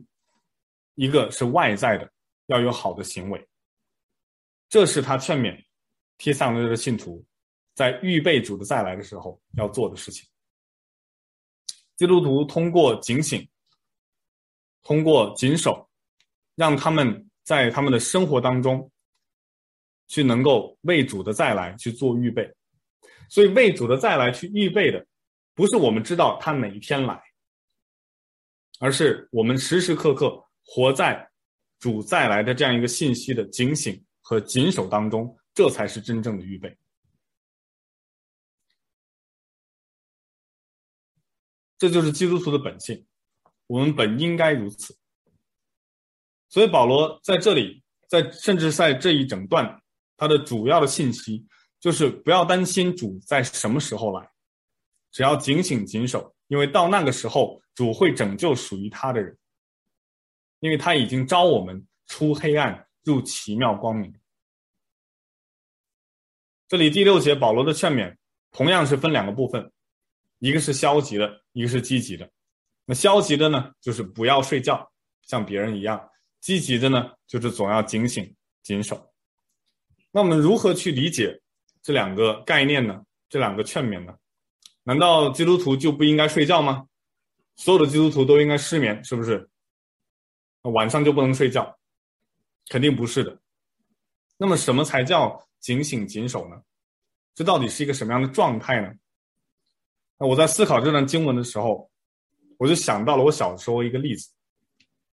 [0.97, 2.13] 一个是外在的，
[2.49, 3.49] 要有好的行为。
[4.69, 5.59] 这是他劝勉
[6.19, 7.25] 帖撒罗尼的信徒
[7.73, 10.29] 在预备主的再来的时候要做的事情。
[11.97, 13.49] 基督徒通过警醒，
[14.83, 15.89] 通过谨守，
[16.55, 18.91] 让他们在他们的生活当中
[20.09, 22.53] 去能够为主的再来去做预备。
[23.29, 25.07] 所以为主的再来去预备的，
[25.55, 27.23] 不是我们知道他哪一天来，
[28.79, 31.31] 而是我们时时刻刻活在
[31.79, 36.77] 主再来的这样一个信息的警醒和谨守当中，这才是真正的预备。
[41.79, 43.05] 这就是基督徒的本性，
[43.73, 44.95] 我们本应该如此。
[46.51, 49.83] 所以保罗在这里，在甚至在这一整段，
[50.19, 51.47] 他的主要的信息。
[51.81, 54.31] 就是不要担心主在什么时候来，
[55.11, 59.37] 只要警醒谨守，因为到那个时候，主会拯救属于他的人，
[60.61, 64.15] 因为他已经召我们出黑暗入奇妙光明。
[66.69, 68.17] 这里第六节保罗的劝勉
[68.53, 69.73] 同样是分两个部分，
[70.39, 72.31] 一个是消极的，一个是积极的。
[72.95, 74.91] 消极的呢，就是不要睡觉，
[75.23, 75.99] 像别人一样；
[76.41, 79.13] 积极的呢，就是总要警醒谨守。
[80.11, 81.41] 那我们如何去理解？
[81.83, 83.03] 这两个概念呢？
[83.29, 84.15] 这两个劝勉呢？
[84.85, 86.87] 难道基督徒就不应该睡觉吗？
[87.57, 89.49] 所有的基督徒都应该失眠，是不是？
[90.63, 91.79] 晚上就不能睡觉？
[92.69, 93.39] 肯定不是的。
[94.37, 96.61] 那么什么才叫警醒谨守呢？
[97.35, 98.93] 这到底是一个什么样的状态呢？
[100.19, 101.91] 那我在思考这段经文的时候，
[102.63, 104.31] 我就想到了我小时候一个例子。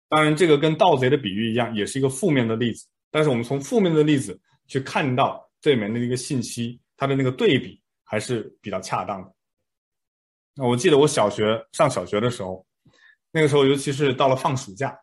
[0.09, 2.89] 当然，这个跟盗贼的比喻一样，也是一个负面的例子。
[3.09, 9.33] 但是我们从负面的例子去看到这里面的一个信息，它的那个对比还是比较恰当的。
[10.57, 12.67] 那我记得我小学上小学的时候，
[13.31, 14.99] 那个时候尤其是到了放暑假，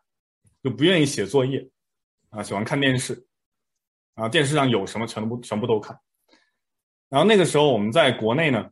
[0.62, 1.66] 就不愿意写作业，
[2.28, 3.26] 啊，喜欢看电视，
[4.16, 5.98] 啊，电视上有什么全部全部都看。
[7.08, 8.68] 然后那个时候我们在国内呢，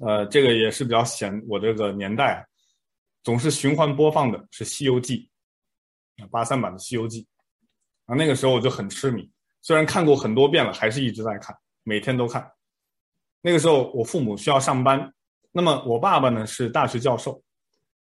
[0.00, 2.46] 呃，这个也是比较显我这个年代，
[3.24, 5.18] 总是循环播放的是《西游记》。
[6.22, 7.22] 啊八三版的《西游记》，
[8.06, 9.28] 啊，那个时候我就很痴迷，
[9.62, 12.48] 虽然看过很多遍了，还是一直在看，每天都看。
[13.40, 15.12] 那个时候我父母需要上班，
[15.50, 17.42] 那么我爸爸呢是大学教授，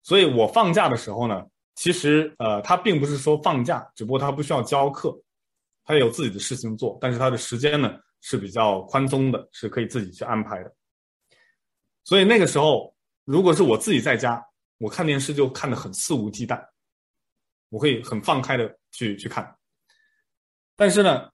[0.02, 1.40] 所以我放假的时候呢，
[1.76, 5.16] 其实呃他并不是说放假，只不过他不需要教课，
[5.84, 10.74] 他有自己的事情做，但是他的时间呢是比较宽松的，是可以自己去安排的。
[12.02, 12.92] 所以那个时候，
[13.24, 14.44] 如果是我自己在家，
[14.78, 16.64] 我看电视就看得很肆无忌惮。
[17.70, 19.56] 我会很放开的去去看，
[20.76, 21.28] 但是呢，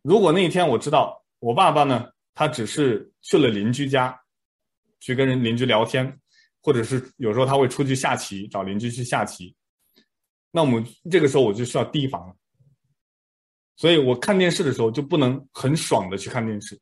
[0.00, 4.18] 如果那一天我知道我爸爸呢，他只是去了邻居家，
[5.00, 6.18] 去跟人邻居聊天，
[6.62, 9.54] 或者是有时候他会出去下棋，找邻居去下棋，
[10.50, 12.34] 那我们这个时候我就需要提防了，
[13.76, 16.80] 所以我看电视的时候就不能很爽的去看电视，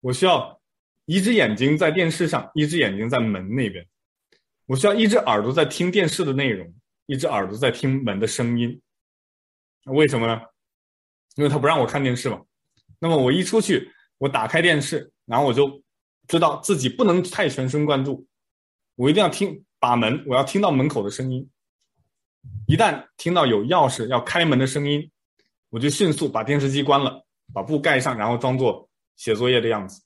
[0.00, 0.60] 我需要
[1.04, 3.86] 一只眼睛在电视上，一只眼睛在门那边，
[4.66, 6.72] 我需要一只耳朵在听电视的内容。
[7.06, 8.80] 一只耳朵在听门的声音，
[9.86, 10.40] 为什么呢？
[11.34, 12.40] 因为他不让我看电视嘛。
[13.00, 15.82] 那么我一出去，我打开电视，然后我就
[16.28, 18.24] 知道自己不能太全神贯注，
[18.94, 21.46] 我一定要听把门，我要听到门口的声音。
[22.66, 25.10] 一旦听到有钥匙要开门的声音，
[25.70, 30.00] 我就迅速把电视机关了，把布盖上，然后装作写作业的样子。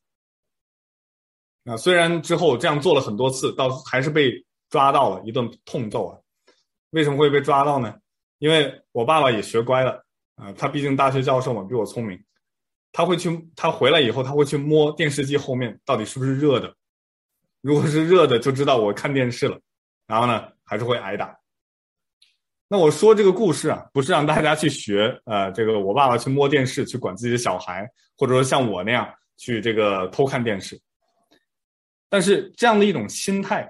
[1.67, 4.33] 啊，虽然之后这样做了很多次，到还是被
[4.71, 6.19] 抓到了一顿痛揍啊。
[6.91, 7.95] 为什么会被抓到呢？
[8.39, 10.05] 因为我爸爸也学乖了
[10.37, 12.19] 啊，他毕竟大学教授嘛，比我聪明。
[12.93, 16.75] 他会去，他回来以后他会去摸电视机后面到底是不是热的，
[17.61, 19.59] 如果是热的，就知道我看电视了。
[20.07, 21.37] 然后呢，还是会挨打。
[22.69, 30.81] 那我说这个故事啊，不是让大家去学，呃，这个我爸爸去摸电视去管自己的小孩，或者说像我那样去这个偷看电视。
[32.09, 33.69] 但是这样的一种心态。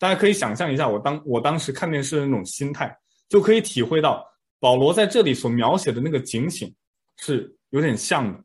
[0.00, 2.96] 大家可以想象一下，我当我当时看电视的那种心态，
[3.28, 4.24] 就可以体会到
[4.60, 6.72] 保罗在这里所描写的那个警醒
[7.16, 8.44] 是有点像的，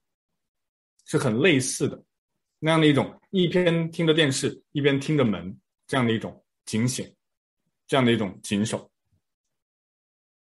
[1.05, 2.03] 是很类似的，
[2.57, 7.07] 那样的一种一边听着电视一边听着门这样的一种警醒，
[7.85, 8.89] 这样的一种谨守，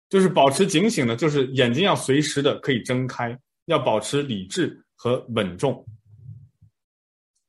[0.09, 5.85] 就是保持警醒的，就是眼睛要随时的可以睁开，要保持理智和稳重。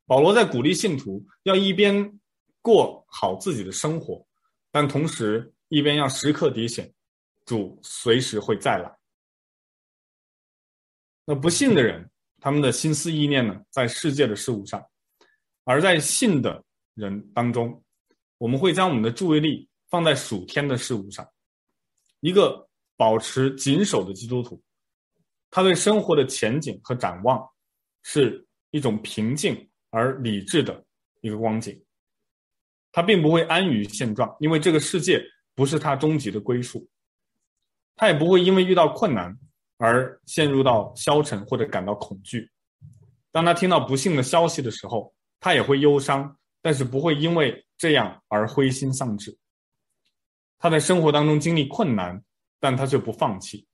[0.09, 2.19] 保罗在鼓励信徒要一边。
[2.61, 4.27] 过好自己的生活，
[4.71, 6.93] 但同时一边要时刻提醒，
[7.47, 8.99] 主随时会再来。
[11.25, 14.81] 那不信的人，他们的心思意念呢，在世界的事物上；
[15.65, 16.63] 而在信的
[16.95, 17.83] 人当中，
[18.37, 21.27] 我们会将我们的注意力放在属天的事物上。
[22.21, 24.61] 一个保持谨守的基督徒，
[25.49, 27.49] 他对生活的前景和展望，
[28.03, 30.85] 是一种平静而理智的
[31.21, 31.83] 一个光景。
[32.91, 35.23] 他并不会安于现状，因为这个世界
[35.55, 36.89] 不是他终极的归宿。
[37.97, 39.37] 他也不会因为遇到困难
[39.77, 42.51] 而陷入到消沉或者感到恐惧。
[43.31, 49.37] 当他听到不幸的消息的时候，他也会忧伤，但是不会因为这样而灰心丧志。
[50.59, 52.21] 他在生活当中经历困难，
[52.59, 53.67] 但他却不放弃。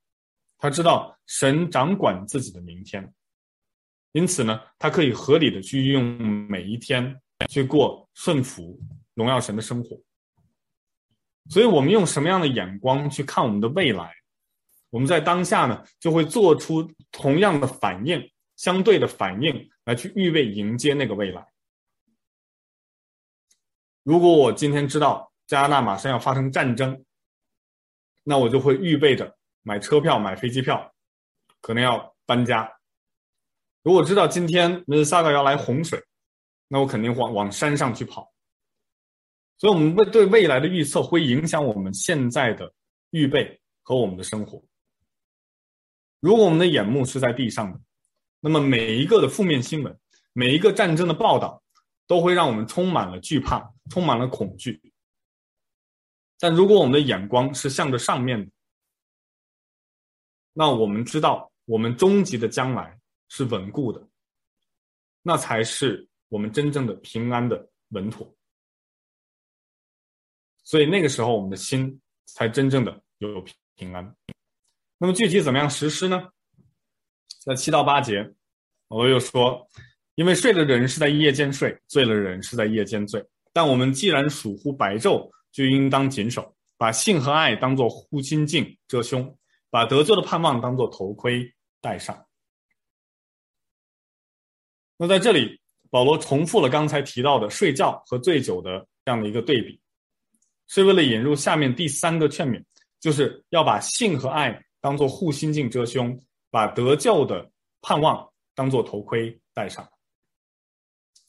[0.57, 3.13] 他知道神掌管自己的明天，
[4.15, 6.03] 因此呢，他可以合理的去运用
[6.49, 7.13] 每一天
[7.49, 8.79] 去过顺服。
[9.13, 9.97] 荣耀神的生活，
[11.49, 14.13] 所以我们用什么样的眼光去看我们的未来？
[14.89, 21.47] 我们在当下呢，就会做出同样的反应，相对的反应来去预备迎接那个未来。
[24.03, 27.05] 如果我今天知道加拿大马上要发生战争，
[28.25, 30.93] 那我就会预备着买车票、买飞机票，
[31.61, 32.69] 可能要搬家。
[33.85, 36.03] 如果知道今天密西萨嘎要来洪水，
[36.67, 38.33] 那我肯定往往山上去跑。
[39.59, 42.73] 所以，我们未对未来的预测会影响我们现在的
[43.11, 44.59] 预备和我们的生活。
[46.19, 47.79] 如果我们的眼目是在地上的，
[48.39, 49.95] 那么每一个的负面新闻，
[50.33, 51.61] 每一个战争的报道，
[52.07, 54.81] 都会让我们充满了惧怕，充满了恐惧。
[56.39, 58.51] 但如果我们的眼光是向着上面的，
[60.53, 62.99] 那我们知道我们终极的将来
[63.29, 64.07] 是稳固的，
[65.21, 68.33] 那才是我们真正的平安的稳妥。
[70.63, 73.45] 所以那个时候，我们的心才真正的有
[73.75, 74.15] 平安。
[74.97, 76.29] 那么具体怎么样实施呢？
[77.43, 78.33] 在七到八节，
[78.87, 79.69] 我又说，
[80.15, 83.23] 因为睡的人是在夜间睡，醉了的人是在夜间醉。
[83.53, 89.37] 但我们既然属乎白昼，就应当谨守，把信和爱当作护心镜遮胸，
[89.69, 92.25] 把得救的盼望当作头盔戴上。
[94.97, 99.79] 那在这里，保罗重复了刚才提到的睡觉和醉酒的这样的一个对比。
[100.67, 102.59] 是为了引入下面第三个劝勉，
[102.99, 106.19] 就是要把性和爱当做护心镜遮胸，
[106.49, 107.47] 把得救的
[107.81, 109.87] 盼望当做头盔戴上。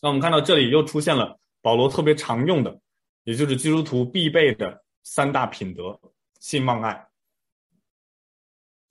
[0.01, 2.81] 那我们看到这里又出现了保罗特别常用的，
[3.25, 6.01] 也就是基督徒必备的三大品德：
[6.41, 7.07] 信、望、爱。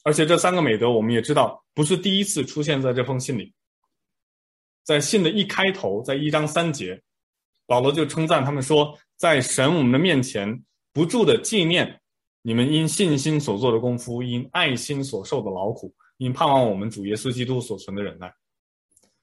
[0.03, 3.51] 而且这三个美德，我们也知道不是第一次出现在这封信里。
[4.86, 7.01] 在信的一开头，在一章三节，
[7.65, 8.97] 保罗就称赞他们说。
[9.17, 10.63] 在神我们的面前，
[10.93, 12.01] 不住的纪念
[12.41, 18.31] 你们因信心所做的功夫，因爱心所受的劳苦，因盼望我们主耶稣基督所存的忍耐。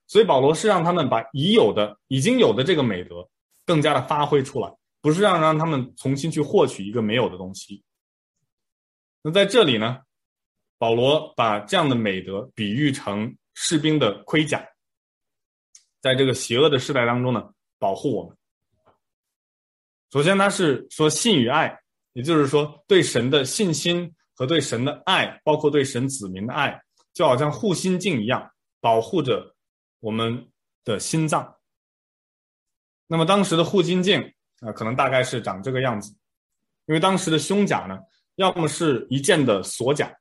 [0.07, 3.29] 所以保罗是让他们把已有的、已经有的这个美德
[3.65, 7.85] 更加的发挥出来，不是让让他们重新去获取一个没有的东西。
[9.23, 10.01] 那在这里呢，
[10.79, 14.67] 保罗把这样的美德比喻成士兵的盔甲，
[16.03, 17.49] 在这个邪恶的时代当中呢，
[17.79, 18.37] 保护我们。
[20.11, 21.81] 首先，他是说信与爱，
[22.13, 26.83] 也就是说对神的信心和对神的爱，包括对神子民的爱，
[27.15, 28.51] 就好像护心镜一样，
[28.81, 29.55] 保护着
[30.01, 30.51] 我们
[30.83, 31.57] 的心脏。
[33.07, 34.21] 那么当时的护心镜
[34.59, 36.13] 啊，可能大概是长这个样子，
[36.87, 37.97] 因为当时的胸甲呢，
[38.35, 40.13] 要么是一件的锁甲，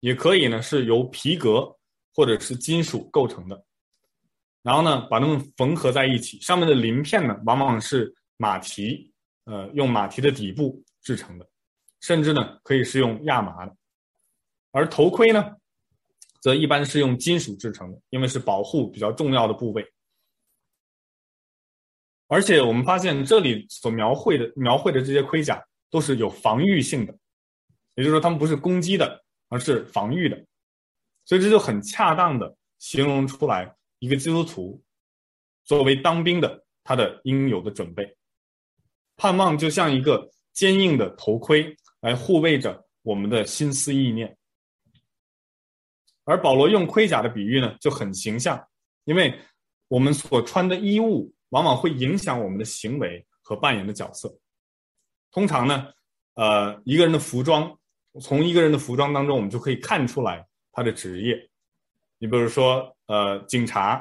[0.00, 1.74] 也可以呢是由皮革
[2.14, 3.64] 或者是金属构成的，
[4.62, 9.10] 然后呢把它们缝合在一起，上面的鳞片呢往往是马蹄。
[9.44, 11.44] 呃，用马蹄的底部制成的，
[12.00, 13.76] 甚至呢可以是用亚麻的，
[14.70, 15.56] 而头盔呢，
[16.40, 19.84] 则一般是用金属制成的，因为是保护比较重要的部位。
[22.28, 25.60] 而且我们发现这里所描绘的描绘的这些盔甲
[25.90, 27.12] 都是有防御性的，
[27.96, 30.36] 也就是说它们不是攻击的，而是防御的，
[31.24, 34.82] 所以这就很恰当的形容出来一个基督徒
[35.62, 38.16] 作为当兵的他的应有的准备。
[39.16, 44.36] 盼望就像一个坚硬的头盔，来护卫着我们的心思意念。
[46.24, 48.60] 而保罗用盔甲的比喻呢，就很形象，
[49.04, 49.38] 因为
[49.86, 54.36] 我们所穿的衣物往往会影响我们的行为和扮演的角色。
[55.30, 55.86] 通常呢，
[56.34, 57.78] 呃，一个人的服装，
[58.20, 61.48] 从一个人的服装当中，我们就可以看出来他的职业。
[62.22, 63.96] 你比如说，呃，警察，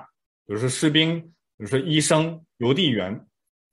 [0.45, 3.27] 比如说士兵，比如说医生、邮递员。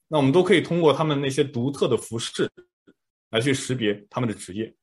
[0.07, 2.51] 那我们都可以通过他们那些独特的服饰
[3.29, 4.75] 来去识别他们的职业，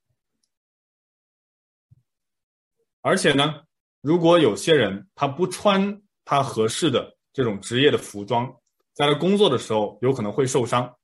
[3.02, 3.64] 而且呢，
[4.02, 8.56] 如果有些人他不穿他合适的这种职业的服装，
[8.94, 10.96] 在他工作的时候有可能会受伤。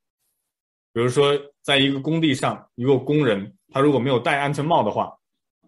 [0.93, 5.11] 比如说，在一个工地上，一个工人他如果没有戴安全帽的话，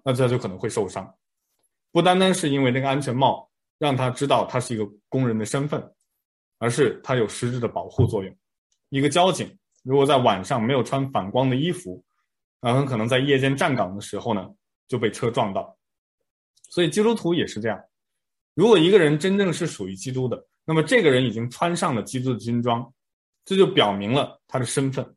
[0.04, 1.12] 那他就可能会受伤。
[1.94, 5.82] 不单单是因为那个安全帽让他知道他是一个工人的身份，
[6.58, 8.38] 而是他有实质的保护作用。
[8.90, 12.04] 一个交警如果在晚上没有穿反光的衣服，
[12.60, 14.50] 那很可能在夜间站岗的时候呢，
[14.88, 15.78] 就被车撞到。
[16.70, 17.80] 所以基督徒也是这样，
[18.56, 22.92] 如果一个人真正是属于基督的，那么这个人已经穿上了基督的军装，
[23.46, 25.16] 这就表明了他的身份。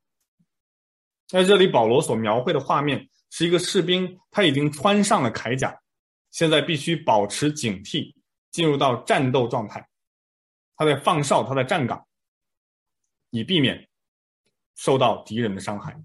[1.26, 5.74] 在这里，保罗所描绘的画面是一个士兵，他已经穿上了铠甲，
[6.36, 8.14] 现在必须保持警惕，
[8.50, 9.88] 进入到战斗状态。
[10.76, 12.06] 他在放哨，他在站岗。
[13.30, 13.88] 以避免
[14.74, 15.98] 受到敌人的伤害。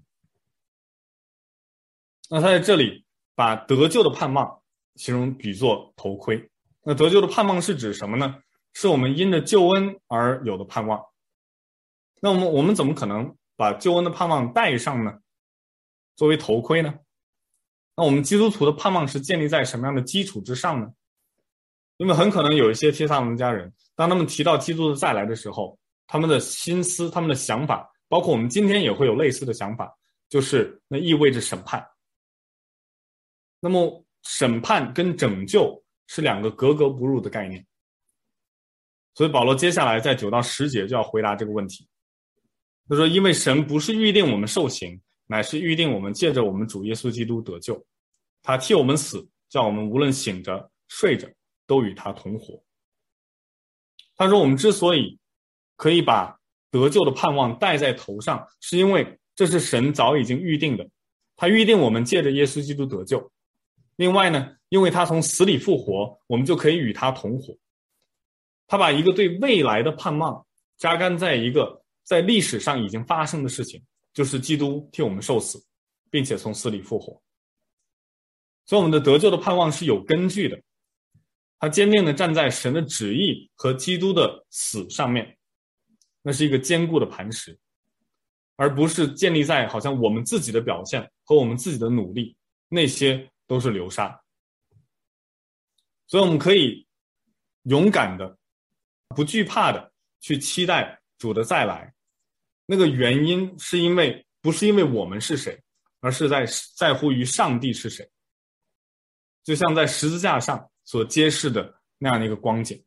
[2.30, 3.04] 那他在这里
[3.34, 4.62] 把得救的盼望
[4.94, 6.50] 形容比作头盔。
[6.82, 8.42] 那得救的盼望是指什么呢？
[8.72, 11.04] 是我们因着救恩而有的盼望。
[12.22, 15.20] 那我们我们怎么可能把救恩的盼望戴上呢？
[16.16, 16.98] 作为头盔呢？
[18.02, 20.92] 我们基督徒的盼望是建立在什么样的基础之上呢？
[21.98, 29.94] 因为很可能有一些帖撒罗家人，当他们提到基督的再来的时候，他们的心思、他们的想法，包括我们今天也会有类似的想法，
[30.28, 31.86] 就是那意味着审判。
[33.60, 37.64] 那么，审判跟拯救是两个格格不入的概念。
[39.14, 41.86] 所以保罗接下来在九到十节就要回答这个问题。
[42.88, 47.80] 他说：“因为神不是预定我们受刑，乃是预定我们借着我们主耶稣基督得救。
[48.42, 51.28] 他替我们死，叫我们无论醒着睡着，
[51.66, 52.62] 都与他同活。”
[54.16, 55.18] 他说：“我们之所以……”
[55.74, 56.38] 可以把
[56.70, 60.88] 得救的盼望戴在头上，是因为这是神早已经预定的，
[61.34, 63.32] 他预定我们借着耶稣基督得救。
[63.96, 67.56] 另外呢，因为他从死里复活，我们就可以与他同活。
[68.68, 73.82] 他把一个对未来的盼望扎根在一个在历史上已经发生的事情，
[74.14, 75.60] 就是基督替我们受死，
[76.10, 77.20] 并且从死里复活。
[78.64, 80.60] 所以我们的得救的盼望是有根据的，
[81.58, 85.36] 他坚定地站在神的旨意和基督的死上面，
[86.22, 87.58] 那是一个坚固的磐石，
[88.56, 92.36] 而不是建立在好像我们自己的表现和我们自己的努力，
[92.68, 94.20] 那些都是流沙。
[96.06, 96.86] 所以我们可以
[97.62, 98.38] 勇敢的。
[99.14, 101.92] 不惧怕的去期待主的再来，
[102.64, 105.62] 那个原因是因为不是因为我们是谁，
[106.00, 106.46] 而是在
[106.78, 108.10] 在乎于上帝是谁。
[109.42, 112.82] 就像在十字架上所揭示的那样的一个光景，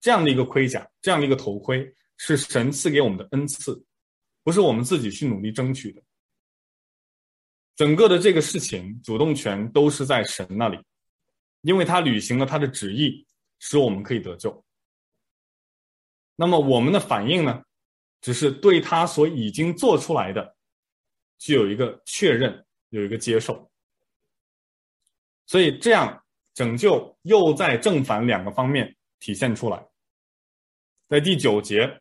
[0.00, 3.84] 这样的一个盔甲，这样的一个头盔，是神赐给我们的恩赐，
[4.42, 6.02] 不是我们自己去努力争取的。
[7.74, 10.78] 整个的这个事情，主动权都是在神那里，
[11.62, 13.24] 因为他履行了他的旨意。
[13.58, 14.62] 使我们可以得救。
[16.36, 17.64] 那么我们的反应呢？
[18.20, 20.54] 只是对他所已经做出来的，
[21.38, 23.70] 具有一个确认，有一个接受。
[25.46, 26.24] 所以这样
[26.54, 29.86] 拯救又在正反两个方面体现出来。
[31.08, 32.00] 在第九节，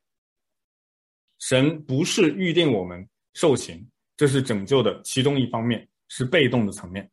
[1.39, 3.87] 神不是预定我们受刑，
[4.17, 7.09] 这是拯救的其中一方面，是被动的层面。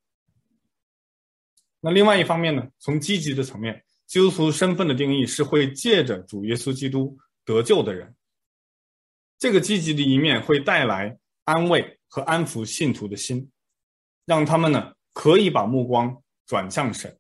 [1.80, 2.66] 那另外一方面呢？
[2.78, 3.84] 从积极的层面。
[4.06, 7.16] 基督徒身份的定义是会借着主耶稣基督
[7.46, 8.14] 得救的人，
[9.38, 13.50] 这个积极的一面会带来安慰和安抚信徒的心，
[14.26, 17.18] 让他们呢可以把目光转向神。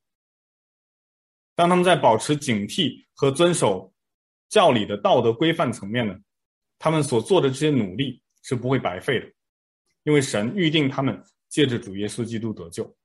[1.54, 3.92] 当他们在保持警惕和遵守
[4.48, 6.18] 教理的道德规范层面呢，
[6.78, 9.32] 他们所做的这些努力是不会白费的，
[10.04, 12.96] 因为神预定他们借着主耶稣基督得救，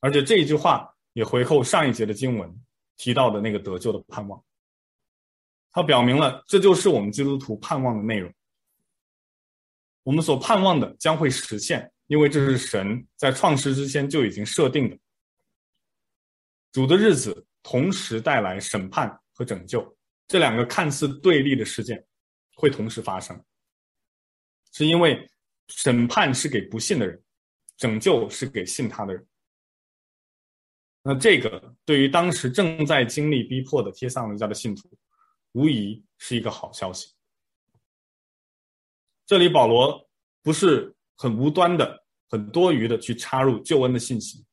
[0.00, 2.60] 而且这一句话也回扣上一节的经文。
[3.02, 4.44] 提到的那个得救的盼望，
[5.72, 8.30] 它表明了这就是我们基督徒盼望的内容。
[10.02, 14.98] 我们所盼望的将会实现，因为这是神在创世之前就已经设定的。
[16.72, 19.96] 主的日子同时带来审判和拯救，
[20.26, 22.04] 这两个看似对立的事件
[22.56, 23.40] 会同时发生，
[24.72, 25.24] 是因为
[25.68, 27.22] 审判是给不信的人，
[27.76, 29.24] 拯救是给信他的人。
[31.02, 34.90] 那这个对于当时正在经历逼迫的帖撒罗尼迦的信徒，
[35.52, 37.14] 无疑是一个好消息。
[39.26, 40.10] 这里保罗
[40.42, 41.99] 不是很无端的、
[42.30, 44.46] 很多余的去插入救恩的信息，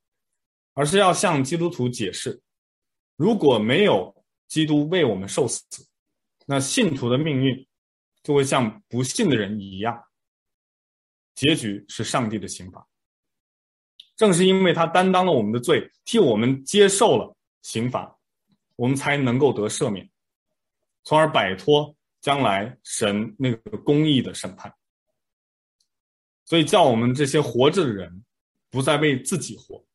[0.73, 2.41] 而是要向基督徒解释：
[3.15, 4.13] 如果没有
[4.47, 5.63] 基督为我们受死，
[6.47, 7.67] 那信徒的命运
[8.23, 10.03] 就会像不信的人一样，
[11.35, 12.85] 结局是上帝的刑罚。
[14.15, 18.17] 正是因为他担当了我们的罪，替我们接受了刑罚，
[18.75, 20.09] 我们才能够得赦免，
[21.03, 24.73] 从而摆脱将来神那个公义的审判。
[26.47, 28.25] 所以叫我们这些活着的人，
[28.71, 29.85] 不再为自己活，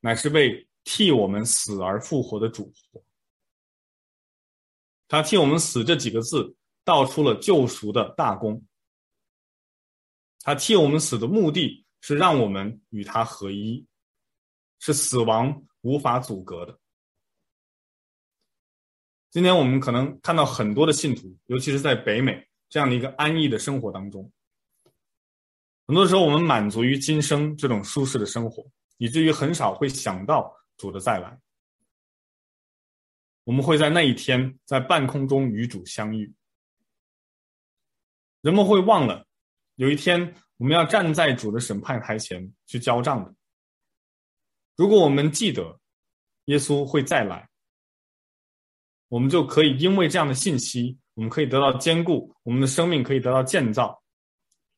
[0.00, 3.04] 乃是为替我们死而复活的主活。
[5.06, 8.64] 他替我们死这几个字，道出了救赎的大功。
[10.40, 11.84] 他替我们死的目的。
[12.00, 13.84] 是让我们与他合一，
[14.78, 16.78] 是死亡无法阻隔的。
[19.32, 24.30] 今天我们可能看到很多的信徒，尤其是在北美这样的一个安逸的生活当中，
[25.88, 28.64] 很多时候我们满足于今生这种舒适的生活，
[28.98, 31.36] 以至于很少会想到主的再来。
[33.44, 36.30] 我们会在那一天在半空中与主相遇，
[38.42, 39.26] 人们会忘了
[39.74, 40.34] 有一天。
[40.58, 43.32] 我们要站在主的审判台前去交账的。
[44.74, 45.78] 如果我们记得
[46.46, 47.48] 耶稣会再来，
[49.06, 54.02] 我们就可以因为这样的信息，我们可以得到坚固，我们的生命可以得到建造，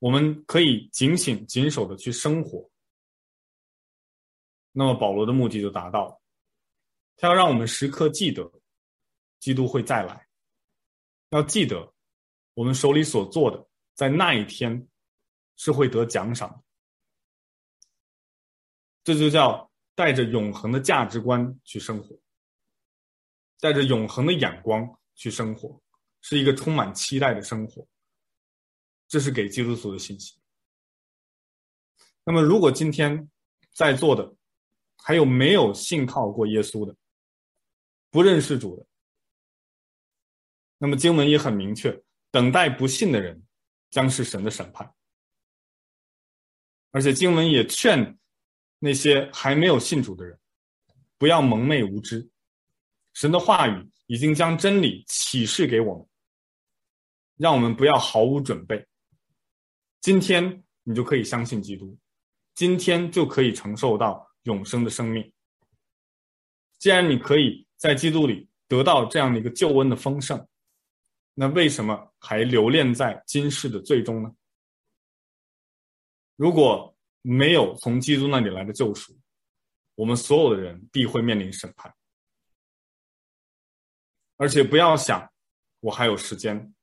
[0.00, 2.68] 我们可以警醒谨守的去生活。
[4.72, 6.20] 那么保罗的目的就达到了，
[7.16, 8.52] 他要让我们时刻记得
[9.38, 10.26] 基督会再来，
[11.28, 11.94] 要记得
[12.54, 14.84] 我们手里所做的，在那一天。
[15.62, 16.64] 是会得奖赏的，
[19.04, 22.18] 这就叫带着永恒的价值观去生活，
[23.60, 25.78] 带着永恒的眼光去生活，
[26.22, 27.86] 是一个充满期待的生活。
[29.10, 30.36] 这是给基督徒的信息。
[32.22, 33.28] 那么，如果今天
[33.74, 34.36] 在座的
[34.96, 36.94] 还有没有信靠过耶稣的，
[38.08, 38.86] 不认识主的，
[40.78, 42.00] 那么经文也很明确，
[42.30, 43.42] 等待不信的人
[43.90, 44.94] 将是神的审判。
[46.92, 48.16] 而且经文也劝
[48.78, 50.38] 那些还没有信主的人，
[51.18, 52.30] 不要蒙昧无知。
[53.14, 56.06] 神的话语已经将真理启示给我们，
[57.38, 58.86] 让我们不要毫无准备。
[60.00, 61.96] 今天你就可以相信基督，
[62.54, 65.32] 今天就可以承受到永生的生命。
[66.78, 70.48] 既然你可以在基督里得到这样的一个救恩的丰盛，
[71.34, 74.34] 那为什么还留恋在今世的罪中呢？
[76.36, 79.14] 如果没有从基督那里来的救赎，
[79.94, 81.94] 我们所有的人必会面临审判。
[84.38, 85.30] 而且不要想
[85.80, 86.74] 我还有时间，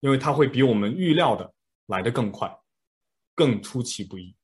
[0.00, 1.54] 因为他会比我们预料的
[1.92, 2.50] 来得更快，
[3.34, 4.34] 更出其不意。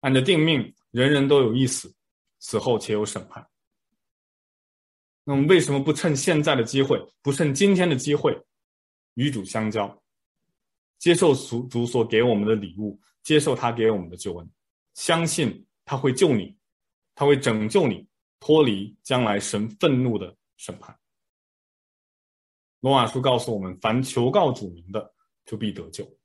[0.00, 1.94] 按着定命，人人都有一死，
[2.40, 3.48] 死后且有审判。
[5.22, 8.36] 那么为什么不趁现在的机会，不趁今天的机会，
[9.14, 10.02] 与主相交，
[10.98, 14.50] 接受主主所给我们的礼物，接受他给我们的救恩，
[14.94, 16.58] 相信他会救你，
[17.14, 18.04] 他会拯救你。
[18.40, 20.94] 脱离将来神愤怒的审判。
[22.80, 25.13] 罗马书告诉我们：凡求告主名的，
[25.44, 26.18] 就必得救。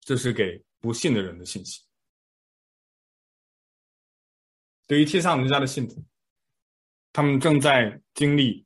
[0.00, 1.82] 这是给不信的人的信息。
[4.86, 6.04] 对于天上人家的信徒，
[7.12, 8.64] 他们正在经历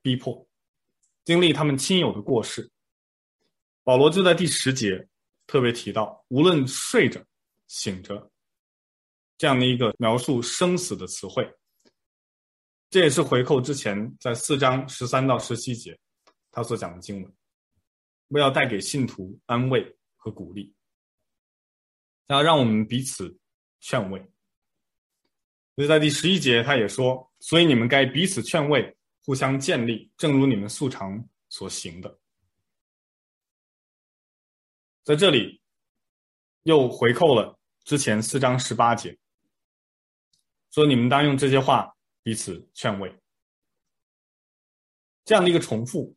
[0.00, 0.46] 逼迫，
[1.24, 2.70] 经历他们亲友的过世。
[3.82, 5.08] 保罗就在第十节
[5.46, 7.24] 特别提到：无论睡着、
[7.66, 8.30] 醒着。
[9.38, 11.46] 这样的一个描述生死的词汇，
[12.88, 15.98] 这也是回扣之前在四章十三到十七节
[16.50, 17.36] 他所讲的经文，
[18.28, 20.74] 为要带给信徒安慰和鼓励，
[22.26, 23.38] 要让我们彼此
[23.80, 24.20] 劝慰。
[25.74, 32.18] 所以在第十一节他也说：“所以你们该彼此劝慰，互相建立，正如你们素常所行的。”
[35.04, 35.60] 在这里
[36.62, 39.16] 又回扣了之前四章十八节。
[40.70, 43.14] 说你们当用这些话彼此劝慰，
[45.24, 46.15] 这样的一个重复，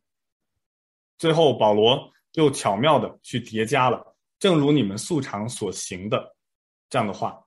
[1.20, 6.34] 最后保罗又巧妙的去叠加了“正如你们素常所行的”
[6.88, 7.38] 这样的话，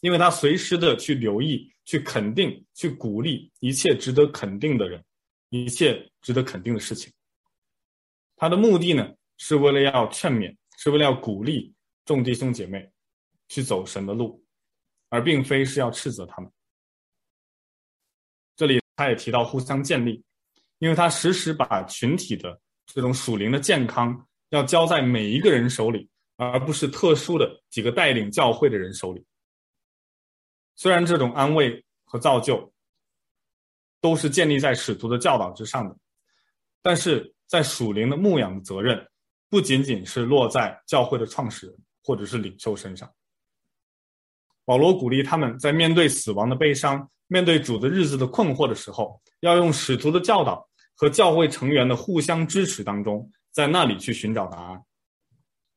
[0.00, 5.02] 因为他随时的去留意、去肯定、去鼓励一切值得肯定的人，
[5.48, 7.10] 一切值得肯定的事情。
[8.36, 12.92] 他的目的呢，是为了要劝勉，是为了要鼓励众弟兄姐妹
[13.48, 14.44] 去走神的路。
[15.08, 16.50] 而并非是要斥责他们。
[18.56, 20.20] 这里他也提到互相建立，
[20.78, 29.24] 因为他时时把群体的这种属灵的健康要交在每一个人手里，而不是特殊的几个带领教会的人手里。
[30.74, 32.72] 虽然这种安慰和造就
[34.00, 35.96] 都是建立在使徒的教导之上的，
[36.80, 39.06] 但是在属灵的牧养的责任
[39.48, 43.10] 不仅仅是落在教会的创始人或者是领袖身上。
[44.64, 50.65] 保罗鼓励他们在面对死亡的悲伤、面对主的日子的困惑的时候，要用使徒的教导
[50.96, 54.82] 和教会成员的互相支持当中，在那里去寻找答案。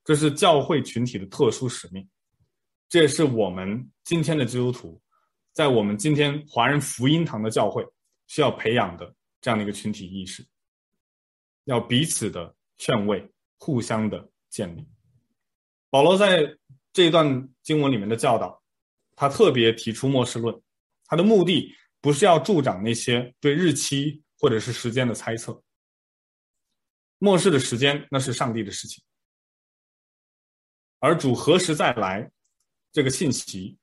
[0.03, 2.09] 这是教会群体的特殊使命，
[2.87, 4.99] 这也是我们今天的基督徒，
[5.53, 7.85] 在我们今天华人福音堂的教会
[8.25, 10.43] 需要培养的这样的一个群体意识，
[11.65, 14.87] 要彼此的劝慰，互相的建立。
[15.91, 16.41] 保罗在
[16.93, 18.57] 这一段经文里面的教导。
[19.21, 20.61] 他特别提出末世论，
[21.05, 25.61] 他的目的不是要助长那些对日期或者是时间的猜测。
[27.17, 29.03] 末世的时间那是上帝的事情，
[30.99, 32.31] 而主何时再来，
[32.93, 33.77] 这个信息，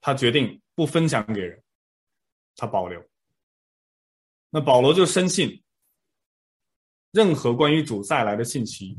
[0.00, 1.62] 他决定不分享给人，
[2.54, 3.04] 他保留。
[4.50, 5.64] 那保罗就深信，
[7.10, 8.96] 任何关于主再来的信息，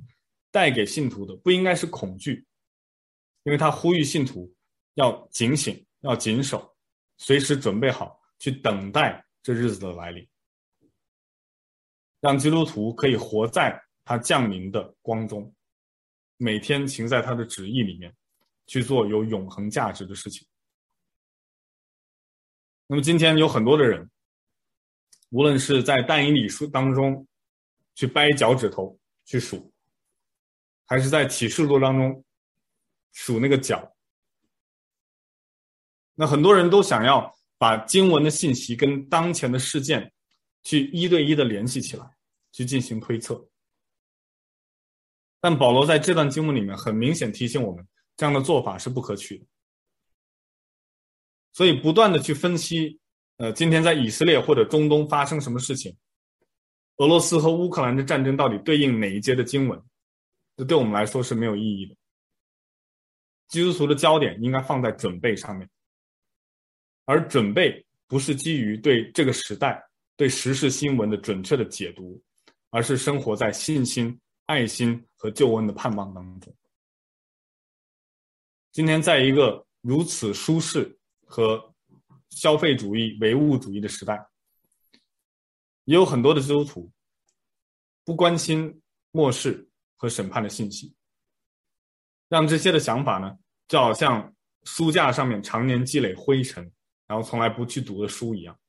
[0.52, 2.46] 带给信徒的不应该是恐惧。
[3.44, 4.54] 因为他呼吁信徒
[4.96, 6.76] 要警醒，要谨守，
[7.18, 10.28] 随时准备好去等待这日子的来临，
[12.22, 15.54] 让基督徒可以活在他降临的光中，
[16.38, 18.16] 每天行在他的旨意里面，
[18.66, 20.48] 去做有永恒价值的事情。
[22.88, 24.10] 那么今天有很多的人，
[25.30, 27.28] 无论是在但以理书当中
[27.94, 29.72] 去掰脚趾头去数，
[30.86, 32.26] 还是在启示录当中。
[33.16, 33.96] 数那个脚，
[36.16, 37.32] 那很多人都想要
[37.64, 40.12] 把经文的信息跟当前的事件
[40.64, 42.06] 去一对一的联系起来，
[42.52, 43.42] 去进行推测。
[45.40, 47.88] 但保罗在这段经文里面很明显提醒我们，
[48.18, 49.46] 这样的做法是不可取的。
[51.54, 53.00] 所以不断的去分析，
[53.38, 55.96] 呃，今天在以色列或者中东发生什么事情，
[56.98, 59.82] 俄罗斯和乌克兰的战争到底对应哪一节的经文，
[60.58, 61.96] 这对我们来说是没有意义的。
[63.48, 65.70] 基督徒的焦点应该放在准备上面，
[67.06, 69.84] 而准备不是基于对这个时代、
[70.16, 72.22] 对时事新闻的准确的解读，
[72.70, 76.56] 而是生活在信心、爱心和救恩的盼望当中。
[78.72, 81.74] 今天，在一个如此舒适和
[82.30, 84.26] 消费主义、唯物主义的时代，
[85.84, 86.92] 也有很多的基督徒
[88.04, 88.82] 不关心
[89.12, 90.96] 末世和审判的信息，
[92.30, 93.38] 让这些的想法呢，
[93.68, 94.34] 就好像
[94.64, 96.72] 书架上面常年积累灰尘，
[97.14, 98.60] 然后从来不去读的书一样。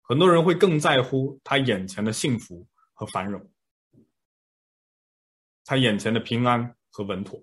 [0.00, 3.52] 很多人会更在乎他眼前的幸福和繁荣，
[5.66, 7.38] 他眼前的平安和稳妥。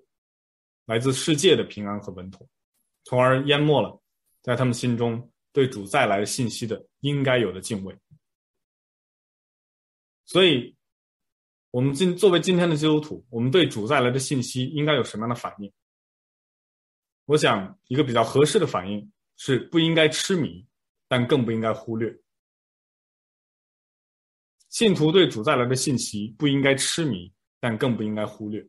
[0.85, 2.49] 来自世界的平安和稳妥，
[3.03, 4.01] 从而淹没了
[4.41, 7.95] 在他们心中对主再来的信息的应该有的敬畏。
[10.25, 10.75] 所以，
[11.69, 15.71] 我们今作为今天的基督徒，我们对主再来的信息应该有什么样的反应？
[17.27, 20.65] 我想，一个比较合适的反应是不应该痴迷，
[21.09, 22.17] 但更不应该忽略。
[24.69, 28.65] 信徒对主带来的信息不应该痴迷，但更不应该忽略。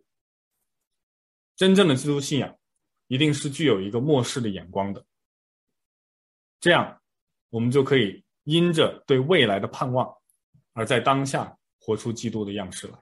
[1.55, 2.59] 真正的基督信仰，
[3.07, 5.07] 一定是具有一个末世的眼光的。
[6.59, 7.01] 这样，
[7.51, 10.13] 我们就可以因着对未来的盼望，
[10.73, 12.99] 而在当下活出基督的样式来。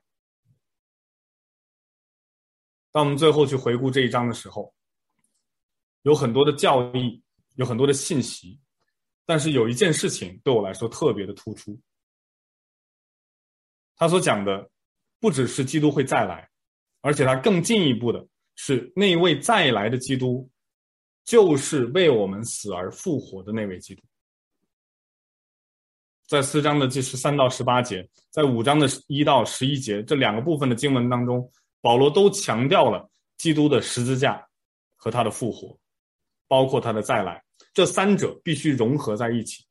[2.93, 4.76] 当我们最后去回顾这一章的时候，
[6.07, 7.21] 有很多的教义，
[7.57, 8.57] 有很多的信息，
[9.25, 11.77] 但是有一件事情对我来说特别的突出。
[13.97, 14.71] 他所讲的，
[15.19, 16.49] 不只是基督会再来，
[17.01, 18.25] 而且他更进一步的。
[18.55, 20.49] 是那位再来的基督，
[21.25, 24.03] 就是为我们死而复活的那位基督。
[26.29, 31.51] 在四章的第十三到十八节，在五章的一到十一节这两个部分的经文当中，
[31.81, 34.49] 保罗都强调了基督的十字架
[34.95, 35.77] 和他的复活，
[36.49, 37.43] 包括他的再来，
[37.73, 39.65] 这三者必须融合在一起。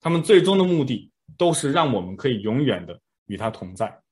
[0.00, 4.02] 他们最终的目的都是让我们可以永远的与他同在。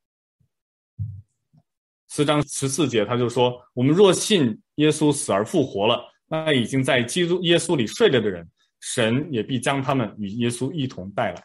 [2.08, 8.48] 四章十四节，他就说：“我们若信耶稣死而复活了，那已经在基督耶稣里睡了的人，
[8.80, 11.44] 神也必将他们与耶稣一同带来。”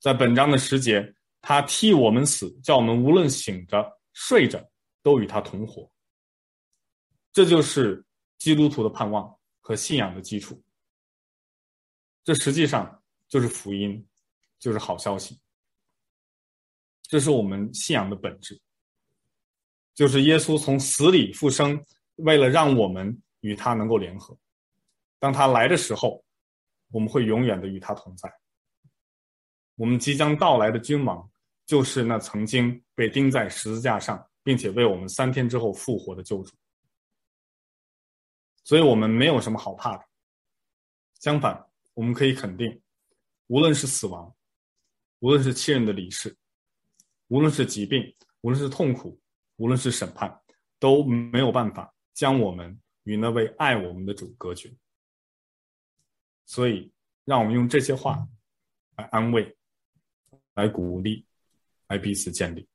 [0.00, 4.62] 在本章的十节，他替我们死，叫我们无论醒着睡着，
[5.02, 5.90] 都与他同活。
[7.34, 8.02] 这就是
[8.38, 10.62] 基督徒的盼望和信仰的基础。
[12.22, 14.06] 这实际上就是福音，
[14.60, 15.40] 就是好消息。
[17.02, 18.58] 这是我们信仰的本质，
[19.94, 24.38] 就是耶稣从死里复生，为了让我们与他能够联合。
[25.18, 26.24] 当他来的时候，
[26.92, 28.32] 我们会永远的与他同在。
[29.74, 31.28] 我们即将到来的君王，
[31.66, 36.54] 就是那曾经被钉在十字架上，并且为我们三天之后复活的救主。
[38.64, 40.04] 所以我们没有什么好怕的。
[41.20, 42.82] 相反，我们可以肯定，
[43.46, 44.34] 无论是死亡，
[45.20, 46.36] 无论是亲人的离世。
[47.28, 49.18] 无论是疾病，无论是痛苦，
[49.56, 50.42] 无论是审判，
[50.78, 54.74] 都没有办法将我们与那位爱我们的主隔绝。
[56.44, 56.92] 所以，
[57.24, 58.28] 让我们用这些话
[58.96, 59.56] 来安慰、
[60.52, 61.26] 来鼓励、
[61.88, 62.68] 来彼此建立。